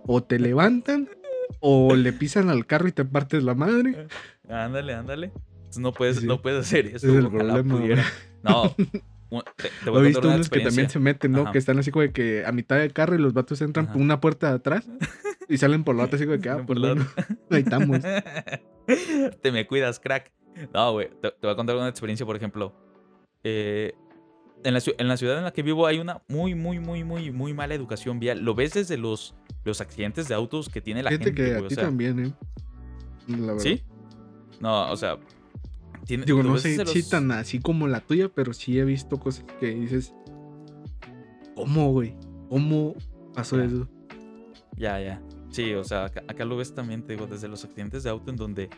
[0.06, 1.10] o te levantan,
[1.62, 4.08] o le pisan al carro y te partes la madre.
[4.48, 5.32] Ándale, ándale.
[5.80, 6.28] No puedes, Sí.
[6.28, 7.08] no puedes hacer eso.
[7.08, 8.04] Es el problema.
[8.44, 8.76] No.
[9.30, 11.42] Te, te He a visto unos que también se meten, ¿no?
[11.44, 11.52] Ajá.
[11.52, 13.94] Que están así como de que a mitad del carro y los vatos entran Ajá.
[13.94, 14.90] por una puerta de atrás
[15.48, 17.08] y salen por la otra así como de que, ah, pues por la bueno,
[17.52, 18.00] ahí estamos.
[19.42, 20.32] te me cuidas, crack.
[20.74, 21.10] No, güey.
[21.22, 22.76] Te, te voy a contar una experiencia, por ejemplo.
[23.44, 23.94] Eh,
[24.64, 27.32] en, la, en la ciudad en la que vivo hay una muy, muy, muy, muy,
[27.32, 28.40] muy mala educación vial.
[28.40, 31.62] Lo ves desde los, los accidentes de autos que tiene la Fíjate gente, que a
[31.62, 32.34] o ti sea, también, ¿eh?
[33.28, 33.60] La verdad.
[33.60, 33.84] ¿Sí?
[34.60, 35.18] No, o sea.
[36.10, 39.46] Tiene, Digo, no sé si tan así como la tuya, pero sí he visto cosas
[39.60, 40.12] que dices,
[41.56, 42.16] ¿cómo, güey?
[42.50, 42.96] ¿Cómo
[43.34, 43.66] pasó Ya.
[43.66, 43.88] eso?
[44.76, 45.22] Ya, ya.
[45.52, 48.32] Sí, o sea, acá, acá lo ves también, te digo, desde los accidentes de auto
[48.32, 48.70] en donde.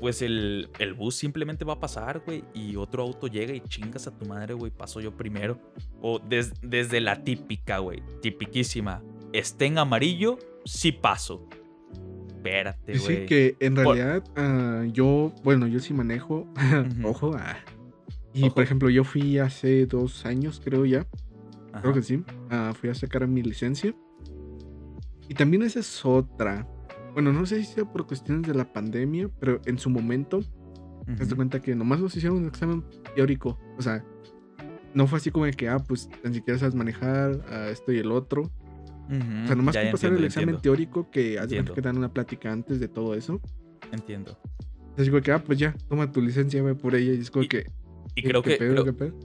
[0.00, 4.06] Pues el, el bus simplemente va a pasar, güey, y otro auto llega y chingas
[4.06, 5.60] a tu madre, güey, paso yo primero.
[6.00, 9.02] O des- desde la típica, güey, tipiquísima.
[9.32, 11.48] Esté en amarillo, sí paso.
[12.38, 13.26] Espérate, Sí, güey.
[13.26, 16.46] que en Por- realidad ah, yo, bueno, yo sí manejo,
[17.00, 17.08] Ujú.
[17.08, 17.56] ojo, ah.
[18.32, 18.54] y Ojo.
[18.54, 21.06] por ejemplo yo fui hace dos años, creo ya,
[21.72, 21.82] Ajá.
[21.82, 23.94] creo que sí, ah, fui a sacar mi licencia.
[25.28, 26.66] Y también esa es otra.
[27.12, 30.40] Bueno, no sé si sea por cuestiones de la pandemia, pero en su momento,
[31.04, 33.58] te das cuenta que nomás nos hicieron un examen teórico.
[33.76, 34.04] O sea,
[34.94, 37.98] no fue así como de que, ah, pues ni siquiera sabes manejar ah, esto y
[37.98, 38.50] el otro.
[39.08, 39.16] Ujú.
[39.44, 41.74] O sea, nomás Ya, con ya pasar el examen entiendo, teórico que Entiendo.
[41.74, 43.40] que dan una plática antes de todo eso.
[43.92, 44.38] Entiendo.
[44.96, 47.12] Así como que, ah, pues ya, toma tu licencia, ve por ella.
[47.14, 47.66] Y es como Y- que.
[48.14, 48.56] Y ¿qué- creo que.
[48.56, 49.18] pedo, creo- qué pedo?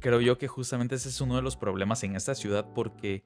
[0.00, 3.24] creo yo que justamente ese es uno de los problemas en esta ciudad porque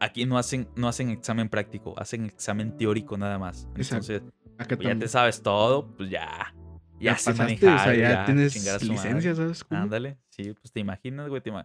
[0.00, 3.68] aquí no hacen, no hacen examen práctico, hacen examen teórico nada más.
[3.76, 4.22] Entonces,
[4.58, 6.52] Acá pues ya te sabes todo, pues ya.
[6.98, 9.64] Ya, sé pasaste, manejar, o sea, ya, ya, tienes licencia, ¿sabes?
[9.70, 11.40] Ándale, sí, pues te imaginas, güey.
[11.40, 11.64] te ima-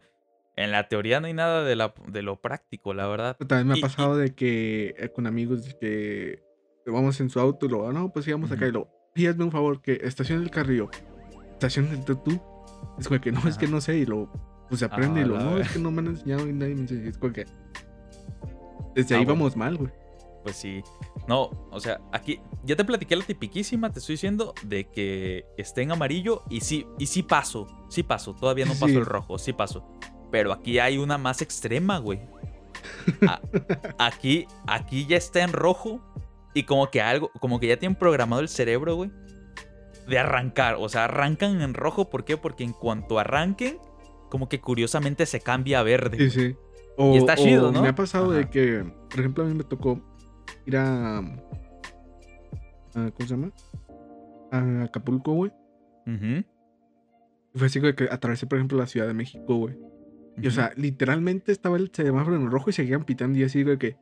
[0.56, 3.36] En la teoría no hay nada de, la, de lo práctico, la verdad.
[3.38, 6.44] También me Y- ha pasado de que eh, con amigos de que
[6.92, 9.52] vamos en su auto y lo, no, pues íbamos acá y lo, y hazme un
[9.52, 10.89] favor, que estacione el carrillo,
[11.54, 12.39] estacione el tú.
[13.00, 14.30] Es como que no, es que no sé, y lo,
[14.70, 16.82] pues aprende y Ah, lo, no, es que no me han enseñado y nadie me
[16.82, 17.10] enseñó.
[17.10, 17.46] Es como que
[18.96, 19.39] desde Ah, ahí bueno.
[19.39, 19.92] vamos mal, güey.
[20.44, 20.84] Pues sí.
[21.28, 25.82] No, o sea, aquí ya te platiqué la tipiquísima, te estoy diciendo, de que esté
[25.84, 28.96] en amarillo y sí, y sí paso, sí paso, todavía no paso sí.
[28.98, 29.88] el rojo, sí paso.
[30.34, 32.19] Pero aquí hay una más extrema, güey.
[33.28, 33.39] A-
[34.00, 36.02] aquí, aquí ya está en rojo
[36.56, 39.12] y como que algo, como que ya tienen programado el cerebro, güey,
[40.08, 40.78] de arrancar.
[40.80, 42.36] O sea, arrancan en rojo, ¿por qué?
[42.36, 43.78] Porque en cuanto arranquen,
[44.32, 46.17] como que curiosamente se cambia a verde.
[46.17, 46.56] Sí, sí.
[46.98, 47.84] O, está chido, ¿no?
[47.84, 50.02] Me ha pasado de que, por ejemplo, a mí me tocó
[50.65, 51.24] ir a, a-
[52.93, 53.52] ¿cómo se llama?
[54.52, 55.52] A Acapulco, güey.
[57.54, 59.76] Y fue así que atravesé, por ejemplo, la Ciudad de México, güey.
[60.41, 63.38] Y, o sea, literalmente estaba el semáforo en rojo y seguían pitando.
[63.38, 63.98] Y así, güey, que.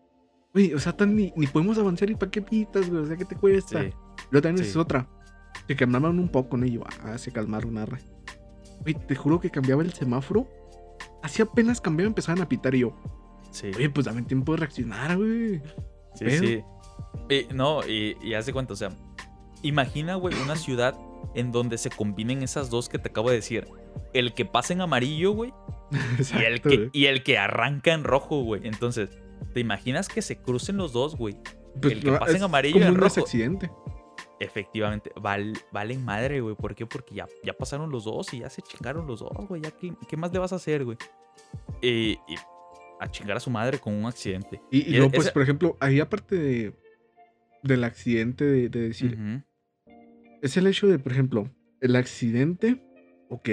[0.54, 2.10] Güey, o sea, tan ni, ni podemos avanzar.
[2.10, 3.04] ¿Y para qué pitas, güey?
[3.04, 3.82] O sea, ¿qué te cuesta?
[3.82, 3.89] Sí.
[4.32, 5.08] Luego también es otra.
[5.67, 6.65] Se calmaban un poco, ¿no?
[6.65, 8.00] Y yo, ah, se calmaron, arre.
[8.82, 10.48] Güey, te juro que cambiaba el semáforo.
[11.24, 12.76] Así apenas cambiaba, empezaban a pitar.
[12.76, 12.96] Y yo,
[13.52, 13.72] Sí.
[13.76, 15.62] oye, pues dame tiempo de reaccionar, güey.
[16.15, 16.44] Sí, pedo?
[16.44, 16.63] sí.
[17.30, 18.89] Y, no, y, y haz de cuenta, o sea,
[19.62, 20.98] imagina, güey, una ciudad
[21.36, 23.67] en donde se combinen esas dos que te acabo de decir.
[24.13, 25.54] El que pasa en amarillo, güey,
[25.91, 28.65] y el que, y el que arranca en rojo, güey.
[28.67, 29.10] Entonces,
[29.54, 31.36] ¿te imaginas que se crucen los dos, güey?
[31.82, 33.21] Pues, el que no, pasa en amarillo como y en un rojo.
[33.21, 33.71] accidente.
[34.39, 36.56] Efectivamente, val- valen madre, güey.
[36.56, 36.86] ¿Por qué?
[36.86, 39.62] Porque ya, ya pasaron los dos y ya se chingaron los dos, güey.
[39.62, 40.97] Ya, ¿qué, qué más le vas a hacer, güey?
[41.82, 42.17] Y,
[42.99, 44.62] a chingar a su madre con un accidente.
[44.71, 46.73] Y, y Y luego, pues, por ejemplo, ahí aparte de,
[47.63, 49.17] del accidente de, de decir,
[50.41, 51.49] es el hecho de, por ejemplo,
[51.80, 52.84] el accidente,
[53.30, 53.49] ok.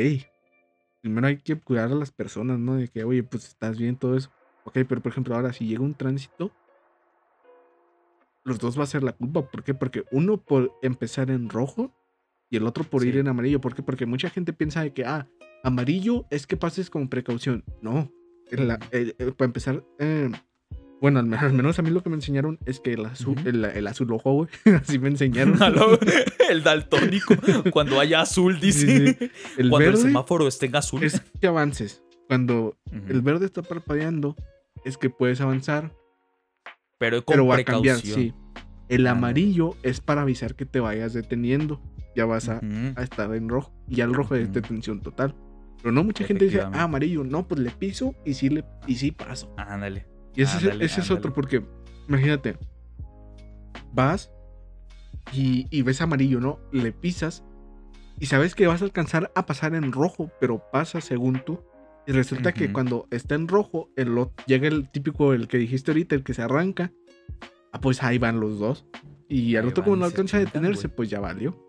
[1.00, 2.74] Primero hay que cuidar a las personas, ¿no?
[2.76, 4.30] De que, oye, pues estás bien, todo eso.
[4.64, 6.52] Ok, pero por ejemplo, ahora si llega un tránsito,
[8.44, 9.42] los dos va a ser la culpa.
[9.50, 9.74] ¿Por qué?
[9.74, 11.92] Porque uno por empezar en rojo
[12.50, 13.60] y el otro por ir en amarillo.
[13.60, 13.82] ¿Por qué?
[13.82, 15.28] Porque mucha gente piensa de que, ah,
[15.62, 17.64] amarillo es que pases con precaución.
[17.82, 18.10] No.
[18.50, 20.30] la- el- el- para empezar, eh,
[21.00, 23.86] bueno, al menos, a mí lo que me enseñaron es que el azul, el, el
[23.86, 24.48] azul ojo, güey.
[24.82, 25.58] Así me enseñaron.
[26.50, 27.34] El daltónico.
[27.72, 28.86] Cuando haya azul, dice.
[28.86, 29.30] Sí, sí.
[29.58, 31.04] El Cuando el verde semáforo esté en azul.
[31.04, 32.02] es que avances.
[32.26, 33.02] Cuando Ujú.
[33.10, 34.34] el verde está parpadeando,
[34.84, 35.92] es que puedes avanzar,
[36.98, 37.96] pero con pero va a precaución.
[37.96, 38.34] cambiar, sí.
[38.88, 41.80] El amarillo es para avisar que te vayas deteniendo.
[42.16, 42.94] Ya vas a, Ujú.
[42.96, 43.72] a estar en rojo.
[43.86, 44.54] Y ya el rojo es Ujú.
[44.54, 45.34] detención total.
[45.82, 47.22] Pero no, mucha gente dice, ah, amarillo.
[47.24, 49.54] No, pues le piso y sí, le, y sí paso.
[49.58, 50.06] Ándale.
[50.34, 51.64] Y ese, es- ese otro, porque
[52.08, 52.56] imagínate,
[53.92, 54.30] vas
[55.32, 56.58] y, y ves amarillo, ¿no?
[56.72, 57.44] Le pisas
[58.20, 61.60] y sabes que vas a alcanzar a pasar en rojo, pero pasa según tú.
[62.06, 65.90] Y resulta que cuando está en rojo, el, ot- llega el típico, el que dijiste
[65.90, 66.90] ahorita, el que se arranca.
[67.70, 68.86] Ah, pues ahí van los dos.
[69.28, 71.62] Y al otro, como no alcanza a detenerse, pues ya valió.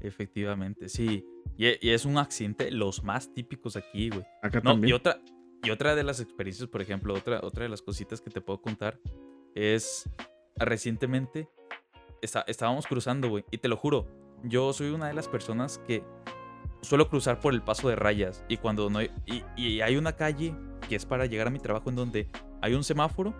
[0.00, 1.24] Efectivamente, sí.
[1.58, 4.22] Y, y es un accidente los más típicos aquí, güey.
[4.40, 4.90] Acá No, también.
[4.90, 5.20] y otra,
[5.66, 8.60] y otra de las experiencias, por ejemplo, otra, otra de las cositas que te puedo
[8.60, 8.98] contar
[9.54, 10.08] es
[10.56, 11.48] recientemente
[12.22, 14.06] está- estábamos cruzando, güey, y te lo juro,
[14.44, 16.02] yo soy una de las personas que
[16.82, 20.12] suelo cruzar por el paso de rayas y cuando no hay, y, y hay una
[20.14, 20.54] calle
[20.88, 22.28] que es para llegar a mi trabajo en donde
[22.62, 23.34] hay un semáforo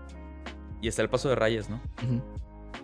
[0.82, 1.80] y está el paso de rayas, ¿no?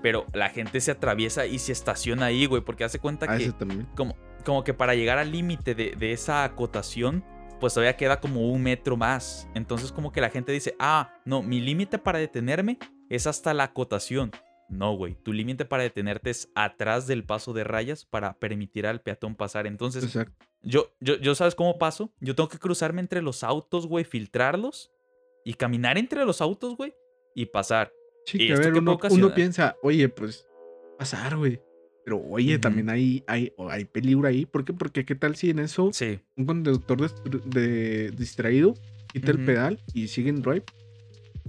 [0.02, 3.44] Pero la gente se atraviesa y se estaciona ahí, güey, porque hace cuenta Ah, que
[3.96, 7.24] como, como que para llegar al límite de, de esa acotación,
[7.62, 9.46] pues todavía queda como un metro más.
[9.54, 12.76] Entonces como que la gente dice, ah, no, mi límite para detenerme
[13.08, 14.32] es hasta la acotación.
[14.68, 19.00] No, güey, tu límite para detenerte es atrás del paso de rayas para permitir al
[19.00, 19.68] peatón pasar.
[19.68, 20.44] Entonces, Exacto.
[20.62, 22.12] yo, yo, yo ¿sabes cómo paso?
[22.18, 24.90] Yo tengo que cruzarme entre los autos, güey, filtrarlos
[25.44, 26.92] y caminar entre los autos, güey,
[27.36, 27.92] y pasar.
[28.26, 28.98] Sí, ¿Y que a ver, uno,
[29.36, 30.48] piensa, oye, pues
[30.98, 31.60] pasar, güey.
[32.04, 34.44] Pero oye, también hay, hay, hay peligro ahí.
[34.46, 34.72] ¿Por qué?
[34.72, 36.98] Porque qué tal si en eso Sí, un conductor
[37.44, 38.74] de, distraído
[39.12, 40.64] quita el pedal y sigue en drive?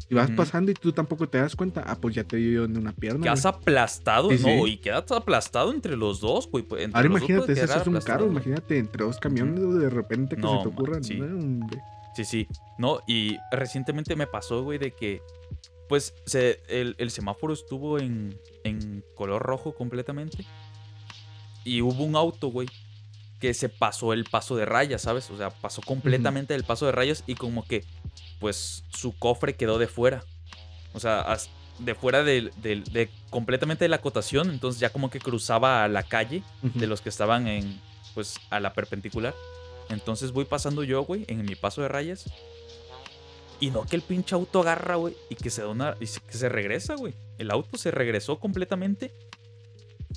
[0.09, 1.83] Y vas pasando y tú tampoco te das cuenta.
[1.85, 3.21] Ah, pues ya te dio en una pierna.
[3.23, 3.53] quedas güey.
[3.55, 4.71] aplastado, Sí, no, sí.
[4.73, 6.63] y quedas aplastado entre los dos, güey.
[6.63, 8.25] entre Ahora los imagínate, quedar es un carro.
[8.27, 11.03] Imagínate entre dos camiones de repente que No, se te man, ocurran.
[11.03, 11.15] sí.
[11.19, 11.67] No.
[12.15, 12.47] Sí, sí.
[12.77, 15.21] No, y recientemente me pasó, güey, de que,
[15.89, 20.46] pues, se, el, el semáforo estuvo en, en color rojo completamente.
[21.65, 22.67] Y hubo un auto, güey,
[23.39, 25.30] que se pasó el paso de rayas, ¿sabes?
[25.30, 27.84] O sea, pasó completamente el paso de rayas y como que,
[28.39, 30.24] pues, su cofre quedó de fuera.
[30.93, 31.38] O sea,
[31.80, 34.50] de fuera del- del- de, completamente de la acotación.
[34.52, 37.80] Entonces ya como que cruzaba a la calle de los que estaban en,
[38.13, 39.34] pues, a la perpendicular.
[39.89, 42.26] Entonces voy pasando yo, güey, en mi paso de rayas.
[43.63, 46.34] Y no que el pinche auto agarra, güey, y que se dona, y se- que
[46.34, 47.13] se regresa, güey.
[47.38, 49.13] El auto se regresó completamente.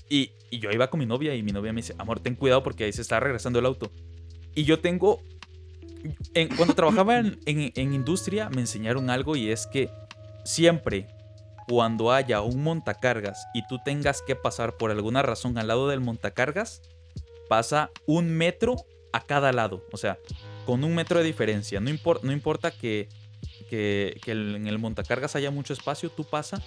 [0.08, 2.64] Y, y yo iba con mi novia y mi novia me dice, amor, ten cuidado
[2.64, 3.92] porque ahí se está regresando el auto.
[4.56, 5.22] Y yo tengo...
[6.34, 9.90] en- cuando trabajaba en, en- en industria me enseñaron algo y es que
[10.44, 11.06] siempre
[11.68, 16.00] cuando haya un montacargas y tú tengas que pasar por alguna razón al lado del
[16.00, 16.82] montacargas,
[17.48, 18.74] pasa un metro
[19.12, 19.84] a cada lado.
[19.92, 20.18] O sea,
[20.64, 21.78] con un metro de diferencia.
[21.78, 21.90] No,
[22.22, 23.08] no importa que,
[23.68, 26.60] que- en el montacargas haya mucho espacio, tú pasa,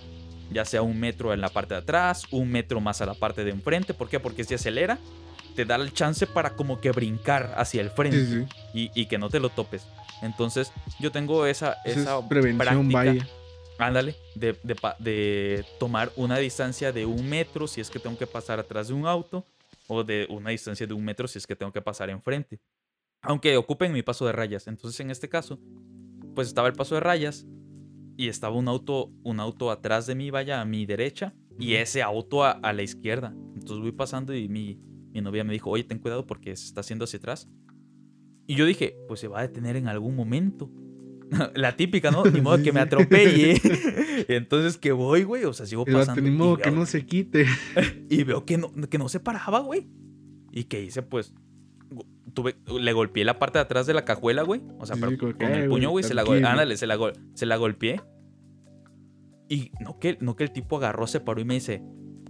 [0.51, 3.43] ya sea un metro en la parte de atrás, un metro más a la parte
[3.43, 3.93] de enfrente.
[3.93, 4.19] ¿Por qué?
[4.19, 4.97] Porque si acelera,
[5.55, 8.89] te da el chance para como que brincar hacia el frente Sí, sí.
[8.95, 9.85] y, y que no te lo topes.
[10.21, 12.57] Entonces, yo tengo esa, Esa esa es prevención,
[12.89, 13.27] práctica, vaya.
[13.77, 14.57] Ándale, de,
[14.99, 18.93] de tomar una distancia de un metro si es que tengo que pasar atrás de
[18.93, 19.45] un auto,
[19.87, 22.59] o de una distancia de un metro si es que tengo que pasar enfrente.
[23.21, 24.67] Aunque ocupen mi paso de rayas.
[24.67, 25.57] Entonces, en este caso,
[26.35, 27.47] pues estaba el paso de rayas
[28.17, 32.01] y estaba un auto, un auto atrás de mí, vaya, a mi derecha, y ese
[32.01, 33.33] auto a, a la izquierda.
[33.53, 34.79] Entonces voy pasando y mi,
[35.13, 37.49] mi novia me dijo, oye, ten cuidado porque se está haciendo hacia atrás.
[38.47, 40.71] Y yo dije, pues se va a detener en algún momento.
[41.55, 42.23] La típica, ¿no?
[42.25, 42.85] Ni modo Sí, que me sí.
[42.85, 43.61] atropelle.
[44.27, 45.45] Entonces que voy, güey.
[45.45, 46.21] O sea, sigo pasando.
[46.21, 47.45] ni modo que no se quite.
[48.09, 49.87] y veo que no, que no se paraba, güey.
[50.51, 51.03] ¿Y qué hice?
[51.03, 51.33] Pues
[52.41, 54.61] tuve, le golpeé la parte de atrás de la cajuela, güey.
[54.79, 56.49] O sea, Sí, pero con "Eh, el güey, puño, güey, se la, gol- tranquilo".
[56.49, 58.01] ándale, se la, gol- se la golpeé.
[59.47, 61.81] Y no que, no que el tipo agarró, se paró y me dice,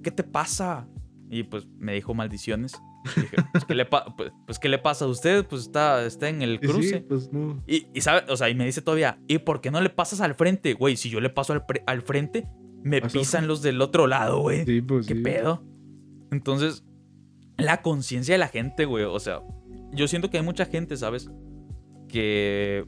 [0.04, 0.88] ¿qué te pasa?
[1.30, 2.74] Y pues me dijo maldiciones.
[3.16, 5.46] Y dije, pues, ¿qué le, pa- pues, pues, ¿qué le pasa a usted?
[5.46, 7.02] Pues está, está en el Sí, sí, cruce.
[7.02, 7.62] pues no.
[7.68, 10.22] Y, y sabe, o sea, y me dice todavía, ¿y por qué no le pasas
[10.22, 10.74] al frente?
[10.74, 11.54] Güey, si yo le paso
[11.88, 12.48] al, frente,
[12.84, 14.66] me pisan los del otro lado, güey.
[14.66, 15.22] Sí, pues ¿Qué sí.
[15.22, 15.64] pedo?
[16.32, 16.86] Entonces,
[17.58, 19.04] la conciencia de la gente, güey.
[19.04, 19.42] O sea,
[19.92, 21.30] yo siento que hay mucha gente, ¿sabes?
[22.08, 22.86] Que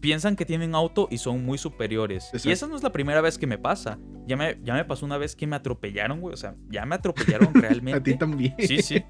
[0.00, 2.30] piensan que tienen auto y son muy superiores.
[2.44, 3.98] Y esa no es la primera vez que me pasa.
[4.26, 6.34] Ya me, ya me pasó una vez que me atropellaron, güey.
[6.34, 7.98] O sea, ya me atropellaron realmente.
[7.98, 8.54] A ti también.
[8.58, 9.02] Sí, sí.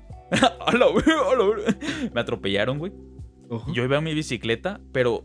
[0.66, 2.10] hola, güey, hola, güey.
[2.12, 2.92] Me atropellaron, güey.
[3.72, 5.24] Yo iba en mi bicicleta, pero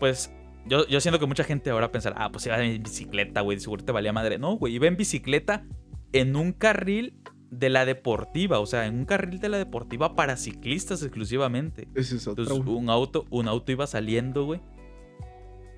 [0.00, 0.32] pues
[0.66, 3.84] yo, yo siento que mucha gente ahora pensará, ah, pues iba en bicicleta, güey, seguro
[3.84, 4.38] te valía madre.
[4.38, 5.64] No, güey, iba en bicicleta
[6.12, 7.14] en un carril
[7.50, 11.88] de la deportiva, o sea, en un carril de la deportiva para ciclistas exclusivamente.
[11.94, 14.60] Ese es otro, Entonces, un auto, un auto iba saliendo, güey.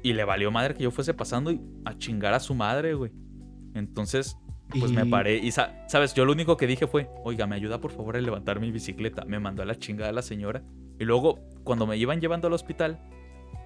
[0.02, 3.12] Y le valió madre que yo fuese pasando y a chingar a su madre, güey.
[3.74, 4.36] Entonces,
[4.78, 5.36] pues me paré.
[5.38, 6.14] Y, ¿sabes?
[6.14, 9.24] Yo lo único que dije fue, oiga, me ayuda por favor a levantar mi bicicleta.
[9.24, 10.62] Me mandó a la chingada la señora.
[10.98, 13.00] Y luego, cuando me iban llevando al hospital,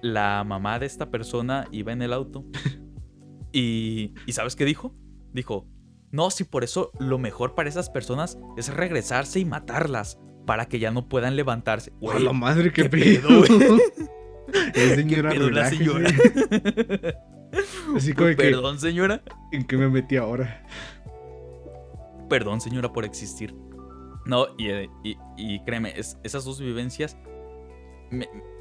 [0.01, 2.45] la mamá de esta persona iba en el auto.
[3.51, 4.93] y, ¿y sabes qué dijo?
[5.31, 5.67] Dijo,
[6.11, 10.79] no, si por eso lo mejor para esas personas es regresarse y matarlas para que
[10.79, 11.91] ya no puedan levantarse.
[12.13, 13.45] ¡A la madre, qué, pedo!
[14.73, 16.09] señora, ¿Qué la señora?
[17.95, 19.21] Así como que, Perdón, señora.
[19.51, 20.65] ¿En qué me metí ahora?
[22.29, 23.55] Perdón, señora, por existir.
[24.25, 27.15] No, y, eh, y, créeme, esas dos vivencias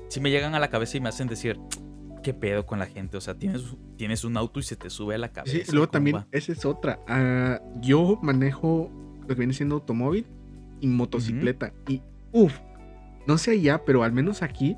[0.08, 1.58] si me llegan a la cabeza y me hacen decir,
[2.24, 3.16] ¿qué pedo con la gente?
[3.16, 5.58] O sea, tienes, tienes un auto y se te sube a la cabeza.
[5.64, 6.98] Sí, luego también, esa es otra.
[7.06, 10.26] Ah, yo manejo lo que viene siendo automóvil
[10.80, 11.72] y motocicleta.
[11.86, 12.02] Y,
[12.32, 12.58] uff,
[13.26, 14.76] no sé allá, pero al menos aquí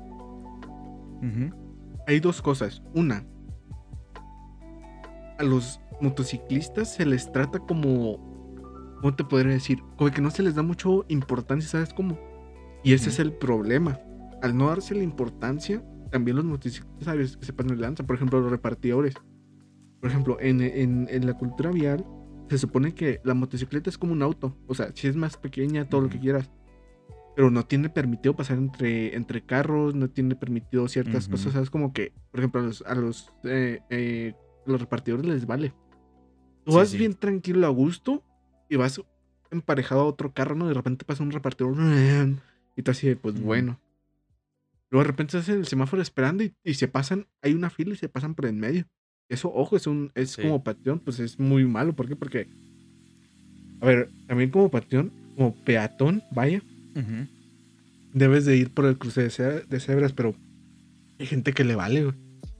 [2.05, 2.83] hay dos cosas.
[2.93, 3.25] Una,
[5.39, 8.17] a los motociclistas se les trata como,
[8.97, 9.79] ¿cómo te podría decir?
[9.95, 12.19] Como que no se les da mucho importancia, ¿sabes cómo?
[12.83, 13.99] Y ese es el problema
[14.41, 18.05] al no darse la importancia, también los motociclistas sabes que se pasan de lanza.
[18.05, 19.15] Por ejemplo, los repartidores.
[19.99, 22.05] Por ejemplo, en, la cultura vial
[22.49, 24.55] se supone que la motocicleta es como un auto.
[24.67, 26.49] O sea, si es más pequeña, todo lo que quieras.
[27.35, 31.53] Pero no tiene permitido pasar entre, entre carros, no tiene permitido ciertas cosas.
[31.53, 31.69] ¿Sabes?
[31.69, 34.33] Como que, por ejemplo, a los, a los, eh, eh,
[34.65, 35.73] los repartidores les vale.
[36.65, 38.23] Tú vas bien tranquilo a gusto
[38.69, 39.01] y vas
[39.51, 40.67] emparejado a otro carro, ¿no?
[40.67, 41.75] De repente pasa un repartidor
[42.75, 43.79] y tú así, pues bueno.
[44.89, 47.97] Luego de repente estás en el semáforo esperando y, se pasan, hay una fila y
[47.97, 48.85] se pasan por en medio.
[49.29, 51.93] Eso, ojo, es un, es como patrón, pues es muy malo.
[51.93, 52.15] ¿Por qué?
[52.15, 52.47] Porque,
[53.81, 56.61] a ver, también como patrón, como peatón, vaya,
[58.13, 60.33] debes de ir por el cruce de, cebras, pero
[61.19, 62.15] hay gente que le vale, güey.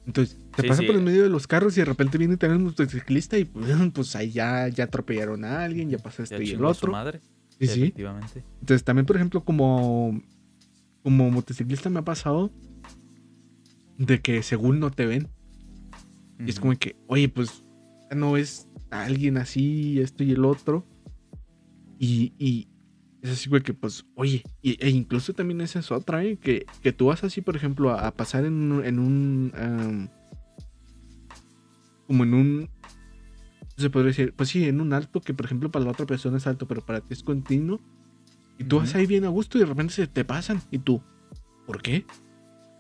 [0.06, 2.68] Entonces, te pasa por en medio de los carros y de repente viene también un
[2.68, 6.64] motociclista y pues, pues ahí ya, ya atropellaron a alguien, ya pasó este y el
[6.66, 6.92] otro.
[6.92, 7.20] madre.
[7.60, 7.94] Sí, sí.
[7.98, 10.22] Entonces, también, por ejemplo, como
[11.08, 12.52] como motociclista me ha pasado
[13.98, 15.30] de que según no te ven.
[16.38, 17.64] Y es como que, oye, pues
[18.14, 20.86] no es alguien así, esto y el otro.
[21.98, 22.68] Y, y
[23.22, 26.36] es así, güey, que pues, oye, e incluso también esa es otra, ¿eh?
[26.36, 30.10] Que, que tú vas así, por ejemplo, a, pasar en, en un...
[32.06, 32.70] como en un...
[33.78, 36.36] Se podría decir, pues sí, en un alto que, por ejemplo, para la otra persona
[36.36, 37.80] es alto, pero para ti es continuo.
[38.58, 40.62] Y tú vas ahí bien a gusto y de repente se te pasan.
[40.72, 41.02] Y tú,
[41.66, 42.06] ¿por qué?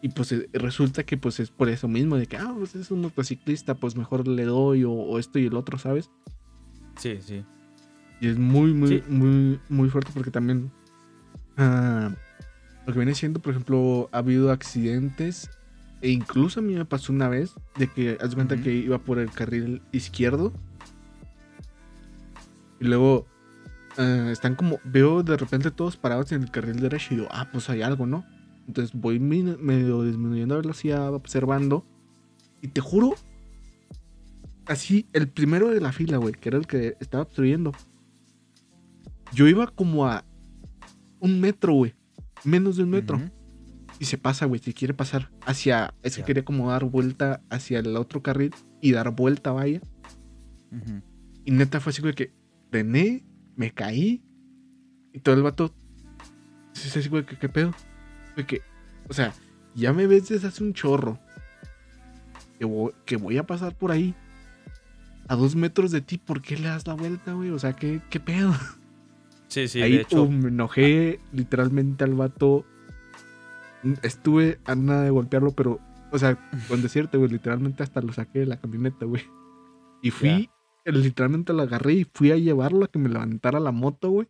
[0.02, 2.92] Y pues eh, resulta que pues es por eso mismo, de que, ah, pues es
[2.92, 6.10] un motociclista, pues mejor le doy o, esto y el otro, ¿sabes?
[6.98, 7.44] Sí, sí.
[8.20, 10.72] Y es muy, muy, muy, muy fuerte porque también
[11.58, 12.12] ah,
[12.86, 15.50] lo que viene siendo, por ejemplo, ha habido accidentes
[16.02, 19.20] e incluso a mí me pasó una vez de que, haz cuenta que iba por
[19.20, 20.54] el carril izquierdo
[22.80, 23.28] y luego
[23.98, 27.50] eh, están como, veo de repente todos parados en el carril derecho y digo, ah,
[27.52, 28.26] pues hay algo, ¿no?
[28.68, 31.86] Entonces voy medio disminuyendo la velocidad, observando.
[32.62, 33.16] Y te juro,
[34.66, 37.72] así, el primero de la fila, güey, que era el que estaba obstruyendo.
[39.34, 40.26] Yo iba como a
[41.20, 41.96] un metro, güey.
[42.44, 43.20] Menos de un metro.
[44.00, 44.62] Y se pasa, güey.
[44.62, 45.94] Si quiere pasar hacia.
[46.04, 49.82] ese quería como dar vuelta hacia el otro carril y dar vuelta, vaya.
[51.46, 52.34] Y neta fue así, güey, que
[52.70, 53.26] frené,
[53.58, 54.24] me caí
[55.12, 55.74] y todo el vato.
[57.10, 57.74] Güey, ¿qué, qué pedo?
[59.10, 59.34] o sea,
[59.74, 61.20] ya me ves desde hace un chorro.
[62.60, 64.16] Que voy, que voy a pasar por ahí.
[65.28, 67.50] A dos metros de ti, ¿por qué le das la vuelta, güey?
[67.50, 68.54] O sea, ¿qué, qué pedo?
[69.50, 70.28] Sí, sí, ahí, de hecho.
[70.28, 72.66] me enojé literalmente al vato.
[74.04, 75.80] Estuve a nada de golpearlo, pero,
[76.12, 76.38] o sea,
[76.68, 79.24] con decirte, güey, literalmente hasta lo saqué de la camioneta, güey.
[80.02, 80.50] Y fui
[80.92, 84.28] literalmente lo agarré y fui a llevarlo a que me levantara la moto, güey.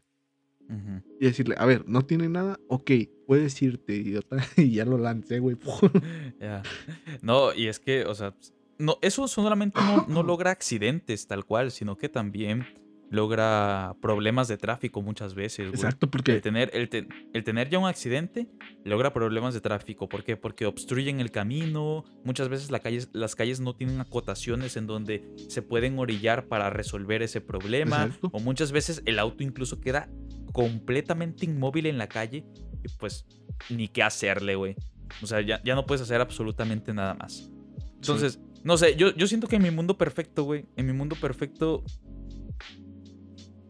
[1.19, 2.91] Y decirle, a ver, no tiene nada, ok,
[3.25, 4.35] puedes irte, idiota.
[4.57, 5.57] y ya lo lancé, güey.
[7.21, 8.35] No, y es que, o sea,
[8.77, 12.65] no, eso solamente no, no, logra accidentes tal cual, sino que también
[13.09, 15.67] logra problemas de tráfico muchas veces.
[15.67, 15.75] güey.
[15.75, 18.47] Exacto, El porque tener, el, te- el tener ya un accidente
[18.83, 20.09] logra problemas de tráfico.
[20.09, 20.35] ¿Por qué?
[20.37, 22.03] Porque obstruyen el camino.
[22.23, 26.69] Muchas veces la calle- las calles no tienen acotaciones en donde se pueden orillar para
[26.69, 28.05] resolver ese problema.
[28.05, 28.29] Exacto.
[28.33, 30.09] O muchas veces el auto incluso queda
[30.51, 32.45] completamente inmóvil en la calle.
[32.83, 33.25] Y pues
[33.69, 34.75] ni qué hacerle, güey.
[35.21, 37.49] O sea, ya, ya no puedes hacer absolutamente nada más.
[37.95, 41.15] Entonces, no sé, yo, yo siento que en mi mundo perfecto, güey, en mi mundo
[41.19, 41.83] perfecto,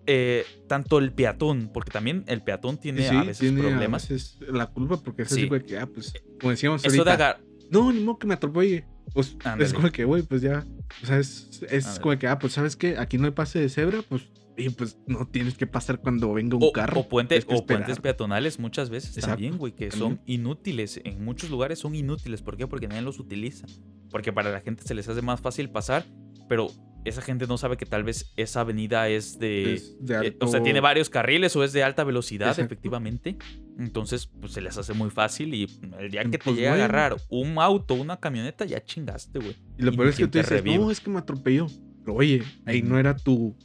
[0.08, 4.06] eh, tanto el peatón, porque también el peatón tiene sí, a veces tiene problemas.
[4.10, 5.48] a veces la culpa porque es Sí.
[5.48, 7.42] güey, que, ah, pues, como decíamos Eso de agar...
[7.70, 8.86] no, ni modo que me atropelle.
[9.14, 10.66] Pues es como que, güey, pues ya,
[11.02, 12.98] o sea, es, es como que, ah, pues, ¿sabes qué?
[12.98, 16.58] Aquí no hay pase de cebra, pues, y pues no tienes que pasar cuando venga
[16.58, 17.02] un O, carro.
[17.02, 21.00] o puente- o puentes peatonales muchas veces Exacto, también, güey, que son inútiles.
[21.04, 22.42] En muchos lugares son inútiles.
[22.42, 22.66] ¿Por qué?
[22.68, 23.68] Porque nadie los utiliza.
[24.10, 26.06] Porque para la gente se les hace más fácil pasar,
[26.50, 26.72] pero
[27.06, 29.74] esa gente no sabe que tal vez esa avenida es de...
[29.76, 32.74] Es de Eh, o sea, tiene varios carriles o es de alta velocidad, Exacto.
[32.74, 33.38] efectivamente.
[33.80, 35.68] Entonces, pues se les hace muy fácil y
[36.00, 36.84] el día que te pues, llegue a bueno.
[36.84, 39.56] agarrar un auto, una camioneta, ya chingaste, güey.
[39.78, 40.78] Y lo peor es que tú te dices, reviva.
[40.78, 41.68] no, es que me atropelló.
[42.04, 43.56] Pero oye, ahí no era tu.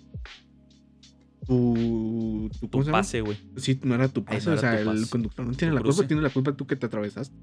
[1.47, 2.51] Tu.
[2.71, 3.37] tu pase, güey.
[3.57, 4.49] Sí, no era tu pase.
[4.49, 6.87] no o sea, el conductor no tiene la culpa, tiene la culpa tú que te
[6.87, 7.37] atravesaste.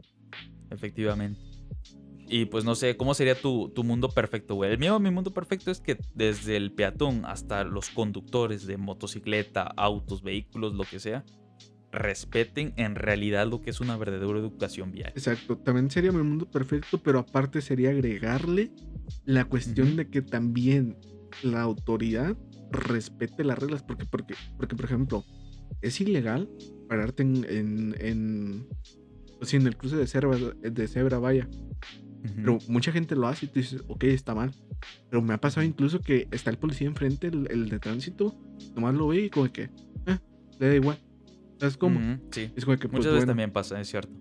[0.69, 1.48] Efectivamente.
[2.29, 4.71] Y pues no sé, ¿cómo sería tu, tu mundo perfecto, güey?
[4.71, 9.63] El mío, mi mundo perfecto es que desde el peatón hasta los conductores de motocicleta,
[9.75, 11.25] autos, vehículos, lo que sea,
[11.91, 15.11] respeten en realidad lo que es una verdadera educación vial.
[15.15, 15.57] Exacto.
[15.57, 18.71] También sería mi mundo perfecto, pero aparte sería agregarle
[19.25, 20.97] la cuestión de que también
[21.41, 22.37] la autoridad
[22.71, 23.81] respete las reglas.
[23.81, 25.25] Porque, porque, porque por ejemplo,
[25.81, 26.47] es ilegal
[26.87, 27.45] pararte en.
[27.49, 28.67] en, en
[29.41, 31.49] sea, en el cruce de cebra, de cebra vaya.
[32.35, 34.51] Pero mucha gente lo hace y tú dices, ok, está mal.
[35.09, 38.35] Pero me ha pasado incluso que está el policía enfrente, el, el de tránsito,
[38.75, 39.69] nomás lo ve y como que,
[40.05, 40.17] eh,
[40.59, 40.97] le da igual.
[41.59, 41.99] ¿Sabes cómo?
[42.31, 42.51] Sí.
[42.55, 43.31] Es como que, pues Muchas veces bueno.
[43.31, 44.13] también pasa, es cierto.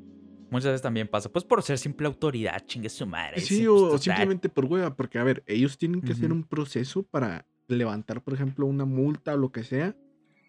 [0.51, 1.29] Muchas veces también pasa.
[1.29, 3.41] Pues por ser simple autoridad, chingue su madre.
[3.41, 7.03] Sí, o, o simplemente por hueva, porque a ver, ellos tienen que hacer un proceso
[7.03, 9.95] para levantar, por ejemplo, una multa o lo que sea.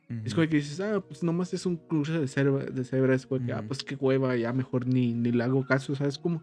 [0.09, 0.35] Es Ujú.
[0.41, 3.45] como que dices, ah, pues nomás es un cruce de cebra, de cebra es como
[3.45, 3.67] que, ah, Ujú.
[3.67, 6.41] pues qué hueva, ya mejor ni, ni le hago caso, ¿sabes cómo?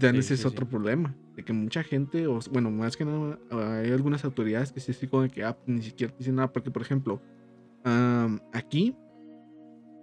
[0.00, 0.54] También Sí, ese es sí, sí.
[0.54, 4.80] otro problema, de que mucha gente, o bueno, más que nada, hay algunas autoridades que
[4.80, 7.20] sí, sí, como de que, ah, ni siquiera dicen nada, porque, por ejemplo,
[7.84, 8.96] am, aquí,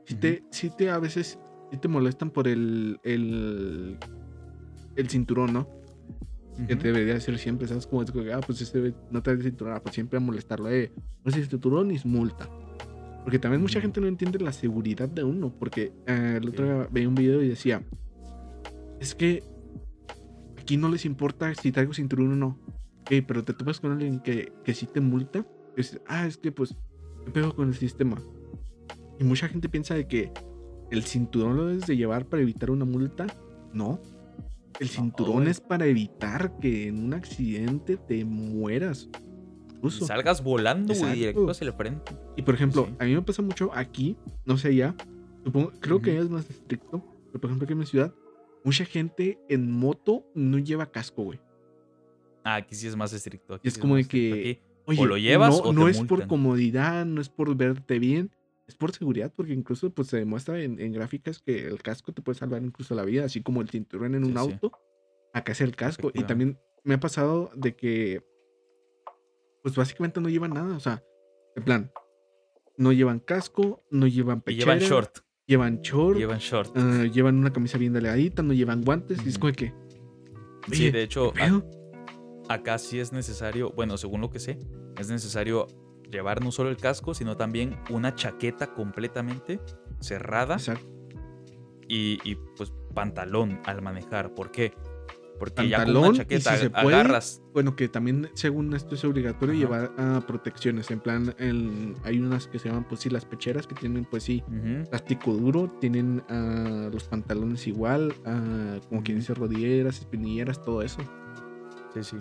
[0.06, 1.40] si te, sí te, a veces,
[1.72, 3.98] sí te molestan por el, el,
[4.96, 5.68] el cinturón, ¿no?
[6.68, 6.82] que Ujú.
[6.82, 7.86] te debería ser siempre, ¿sabes?
[7.86, 10.70] Como es que, ah, pues este no te debe cinturón, ah, pues siempre a molestarlo,
[10.72, 10.92] eh,
[11.24, 12.50] no es cinturón ni es multa.
[13.24, 16.72] Porque también mucha gente no entiende la seguridad de uno, porque eh, el otro Sí.
[16.72, 17.84] día veía un video y decía,
[19.00, 19.44] es que
[20.68, 22.60] aquí no les importa si traigo cinturón o no,
[23.04, 26.36] Ok, pero te topas con alguien que, que sí te multa, y dices, ah, es
[26.36, 26.76] que pues,
[27.24, 28.18] ¿qué pego con el sistema?
[29.18, 30.30] Y mucha gente piensa de que
[30.92, 33.28] el cinturón lo debes de llevar para evitar una multa,
[33.72, 34.02] no.
[34.78, 39.10] El cinturón es para evitar que en un accidente te mueras.
[39.72, 40.06] Y Incluso.
[40.06, 42.12] salgas volando, güey, directo hacia el frente.
[42.36, 42.96] Y por ejemplo, Sí.
[43.00, 44.98] a mí me pasa mucho aquí, no sé ya,
[45.46, 48.14] supongo, creo que es más estricto, pero por ejemplo aquí en mi ciudad,
[48.68, 51.40] mucha gente en moto no lleva casco, güey.
[52.44, 53.54] Ah, aquí sí es más estricto.
[53.54, 56.28] aquí Es sí como de que- Oye, lo llevas no, o no te es por
[56.28, 58.30] comodidad, no es por verte bien,
[58.68, 62.22] es por seguridad, porque incluso pues se demuestra en, en gráficas que el casco te
[62.22, 64.72] puede salvar incluso la vida, así como el cinturón en un Sí, auto,
[65.34, 66.10] acá es el casco.
[66.14, 68.22] Y también me ha pasado de que,
[69.64, 71.04] pues básicamente no llevan nada, o sea,
[71.56, 71.92] en plan,
[72.78, 75.18] no llevan casco, no llevan Y pechera, llevan short.
[75.48, 76.72] Llevan short, Llevan short.
[76.78, 79.74] ah, llevan una camisa bien delgadita, no llevan guantes, y es como que,
[80.72, 81.34] sí, de hecho,
[82.50, 84.60] acá sí es necesario, bueno, según lo que sé,
[85.00, 85.68] es necesario
[86.12, 89.60] llevar no solo el casco, sino también una chaqueta completamente
[90.00, 90.86] cerrada Exacto.
[91.88, 94.34] y, y, pues pantalón al manejar.
[94.34, 94.74] ¿Por qué?
[95.40, 97.42] Porque ya con Pantalón, una y chaqueta si se puede, agarras.
[97.54, 99.60] Bueno, que también según esto es obligatorio Ajá.
[99.62, 100.90] llevar ah, protecciones.
[100.92, 104.24] En plan, el- hay unas que se llaman, pues sí, las pecheras que tienen, pues
[104.24, 104.44] sí,
[104.90, 105.70] plástico duro.
[105.80, 111.02] Tienen ah, los pantalones igual, ah, como quien dice, rodilleras, espinilleras, todo eso.
[111.94, 112.18] Sí, sí.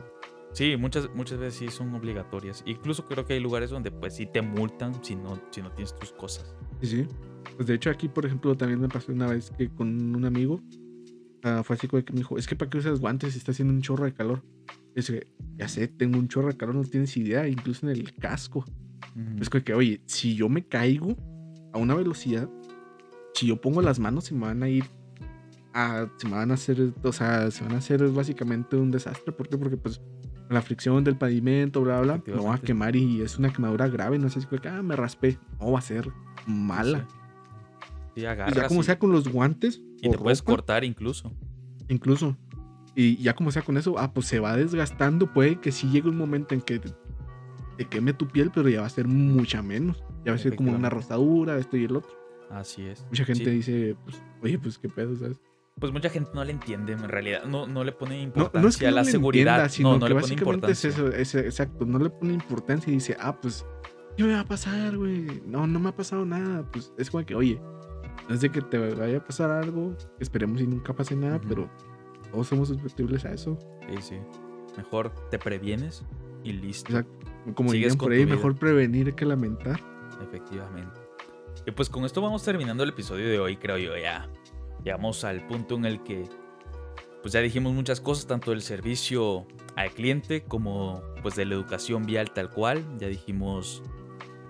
[0.52, 2.62] Sí, muchas, muchas veces sí son obligatorias.
[2.66, 5.94] Incluso creo que hay lugares donde pues sí te multan si no, si no tienes
[5.98, 6.54] tus cosas.
[6.80, 7.06] Sí, sí.
[7.56, 10.60] Pues de hecho, aquí, por ejemplo, también me pasó una vez que con un amigo
[11.46, 13.52] ah, fue así como que me dijo: Es que para qué usas guantes si está
[13.52, 14.42] haciendo un chorro de calor.
[14.94, 15.26] Y dije,
[15.56, 18.64] ya sé, tengo un chorro de calor, no tienes idea, incluso en el casco.
[19.14, 19.42] Ujú.
[19.42, 21.16] Es como que, oye, si yo me caigo
[21.72, 22.48] a una velocidad,
[23.34, 24.84] si yo pongo las manos, se me van a ir
[25.74, 26.08] a.
[26.16, 26.94] Se me van a hacer.
[27.02, 29.32] O sea, se van a hacer básicamente un desastre.
[29.32, 29.58] ¿Por qué?
[29.58, 30.00] Porque, pues,
[30.48, 34.18] la fricción del pavimento, bla, bla, no va a quemar y es una quemadura grave.
[34.18, 35.38] No sé si ah, me raspé.
[35.60, 36.10] No, va a ser
[36.46, 37.06] mala.
[38.14, 41.32] Sí, Y ya como y, sea con los guantes, y o te puedes cortar incluso.
[41.88, 42.36] incluso.
[42.94, 45.32] Y ya como sea con eso, ah, pues se va desgastando.
[45.32, 46.90] Puede que sí llegue un momento en que te,
[47.76, 50.02] te queme tu piel, pero ya va a ser mucha menos.
[50.24, 52.10] Ya va a ser como una rosadura, esto y el otro.
[52.50, 53.04] Así es.
[53.10, 55.40] Mucha gente Sí, dice, pues, oye, pues qué pedo, ¿sabes?
[55.78, 57.44] Pues mucha gente no le entiende, en realidad.
[57.44, 59.56] No, no le pone importancia no es que a la seguridad.
[59.56, 60.88] entienda, sino no, no que le pone es importancia.
[60.88, 63.66] eso, es- exacto, no le pone importancia y dice, ah, pues,
[64.16, 65.42] ¿qué me va a pasar, güey?
[65.46, 66.64] No, no me ha pasado nada.
[66.72, 67.60] Pues es como que, oye,
[68.28, 71.68] es de que te vaya a pasar algo, esperemos y nunca pase nada, pero
[72.30, 73.58] todos somos susceptibles a eso.
[73.88, 74.16] Sí, sí.
[74.76, 76.04] Mejor te previenes
[76.44, 76.90] y listo.
[76.90, 77.26] Exacto.
[77.54, 79.80] Como Sigues dirían por ahí, mejor prevenir que lamentar.
[80.22, 81.00] Efectivamente.
[81.66, 83.96] Y pues con esto vamos terminando el episodio de hoy, creo yo.
[83.96, 84.28] Ya
[84.84, 86.24] llegamos al punto en el que
[87.22, 92.06] pues ya dijimos muchas cosas, tanto del servicio al cliente como pues de la educación
[92.06, 92.84] vial tal cual.
[92.98, 93.82] Ya dijimos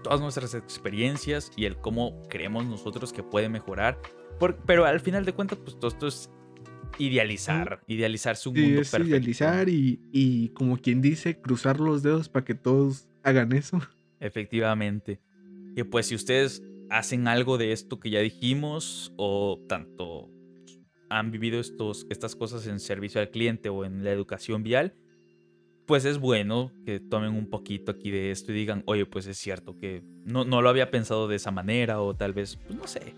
[0.07, 3.99] todas nuestras experiencias y el cómo creemos nosotros que puede mejorar.
[4.39, 6.31] Por- pero al final de cuentas, pues todo esto es
[6.99, 9.11] idealizar, idealizarse un Sí, mundo es perfecto.
[9.17, 13.81] idealizar y, y como quien dice, cruzar los dedos para que todos hagan eso.
[14.21, 15.21] Efectivamente.
[15.75, 20.31] Y pues si ustedes hacen algo de esto que ya dijimos o tanto
[21.11, 24.95] han vivido estos, estas cosas en servicio al cliente o en la educación vial,
[25.87, 29.39] pues es bueno que tomen un poquito aquí de esto y digan, oye, pues es
[29.39, 32.87] cierto que no, no lo había pensado de esa manera o tal vez, pues no
[32.87, 33.15] sé.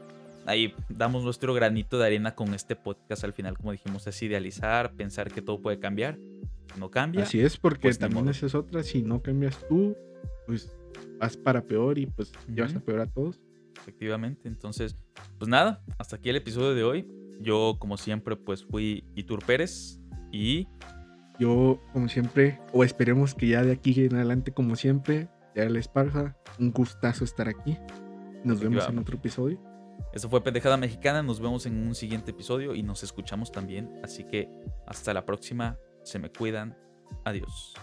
[0.46, 4.92] Ahí damos nuestro granito de arena con este podcast al final, como dijimos, es idealizar,
[4.94, 6.18] pensar que todo puede cambiar.
[6.78, 7.24] No cambia.
[7.24, 8.82] Así es, porque pues, también esa es otra.
[8.82, 9.96] Si no cambias tú,
[10.46, 10.74] pues
[11.18, 12.80] vas para peor y pues llevas Ujú.
[12.80, 13.40] a peor a todos.
[13.80, 14.48] Efectivamente.
[14.48, 14.96] Entonces,
[15.38, 17.06] pues nada, hasta aquí el episodio de hoy.
[17.40, 20.00] Yo, como siempre, pues fui Itur Pérez
[20.32, 20.66] y
[21.39, 25.89] Yo, como siempre, o esperemos que ya de aquí en adelante, como siempre, ya les
[25.89, 26.36] parja.
[26.59, 27.78] Un gustazo estar aquí.
[28.45, 29.61] Nos vemos en otro episodio.
[30.12, 31.22] eso fue Pendejada Mexicana.
[31.22, 34.01] Nos vemos en un siguiente episodio y nos escuchamos también.
[34.03, 34.49] Así que
[34.86, 35.78] hasta la próxima.
[36.03, 36.76] Se me cuidan.
[37.24, 37.74] Adiós.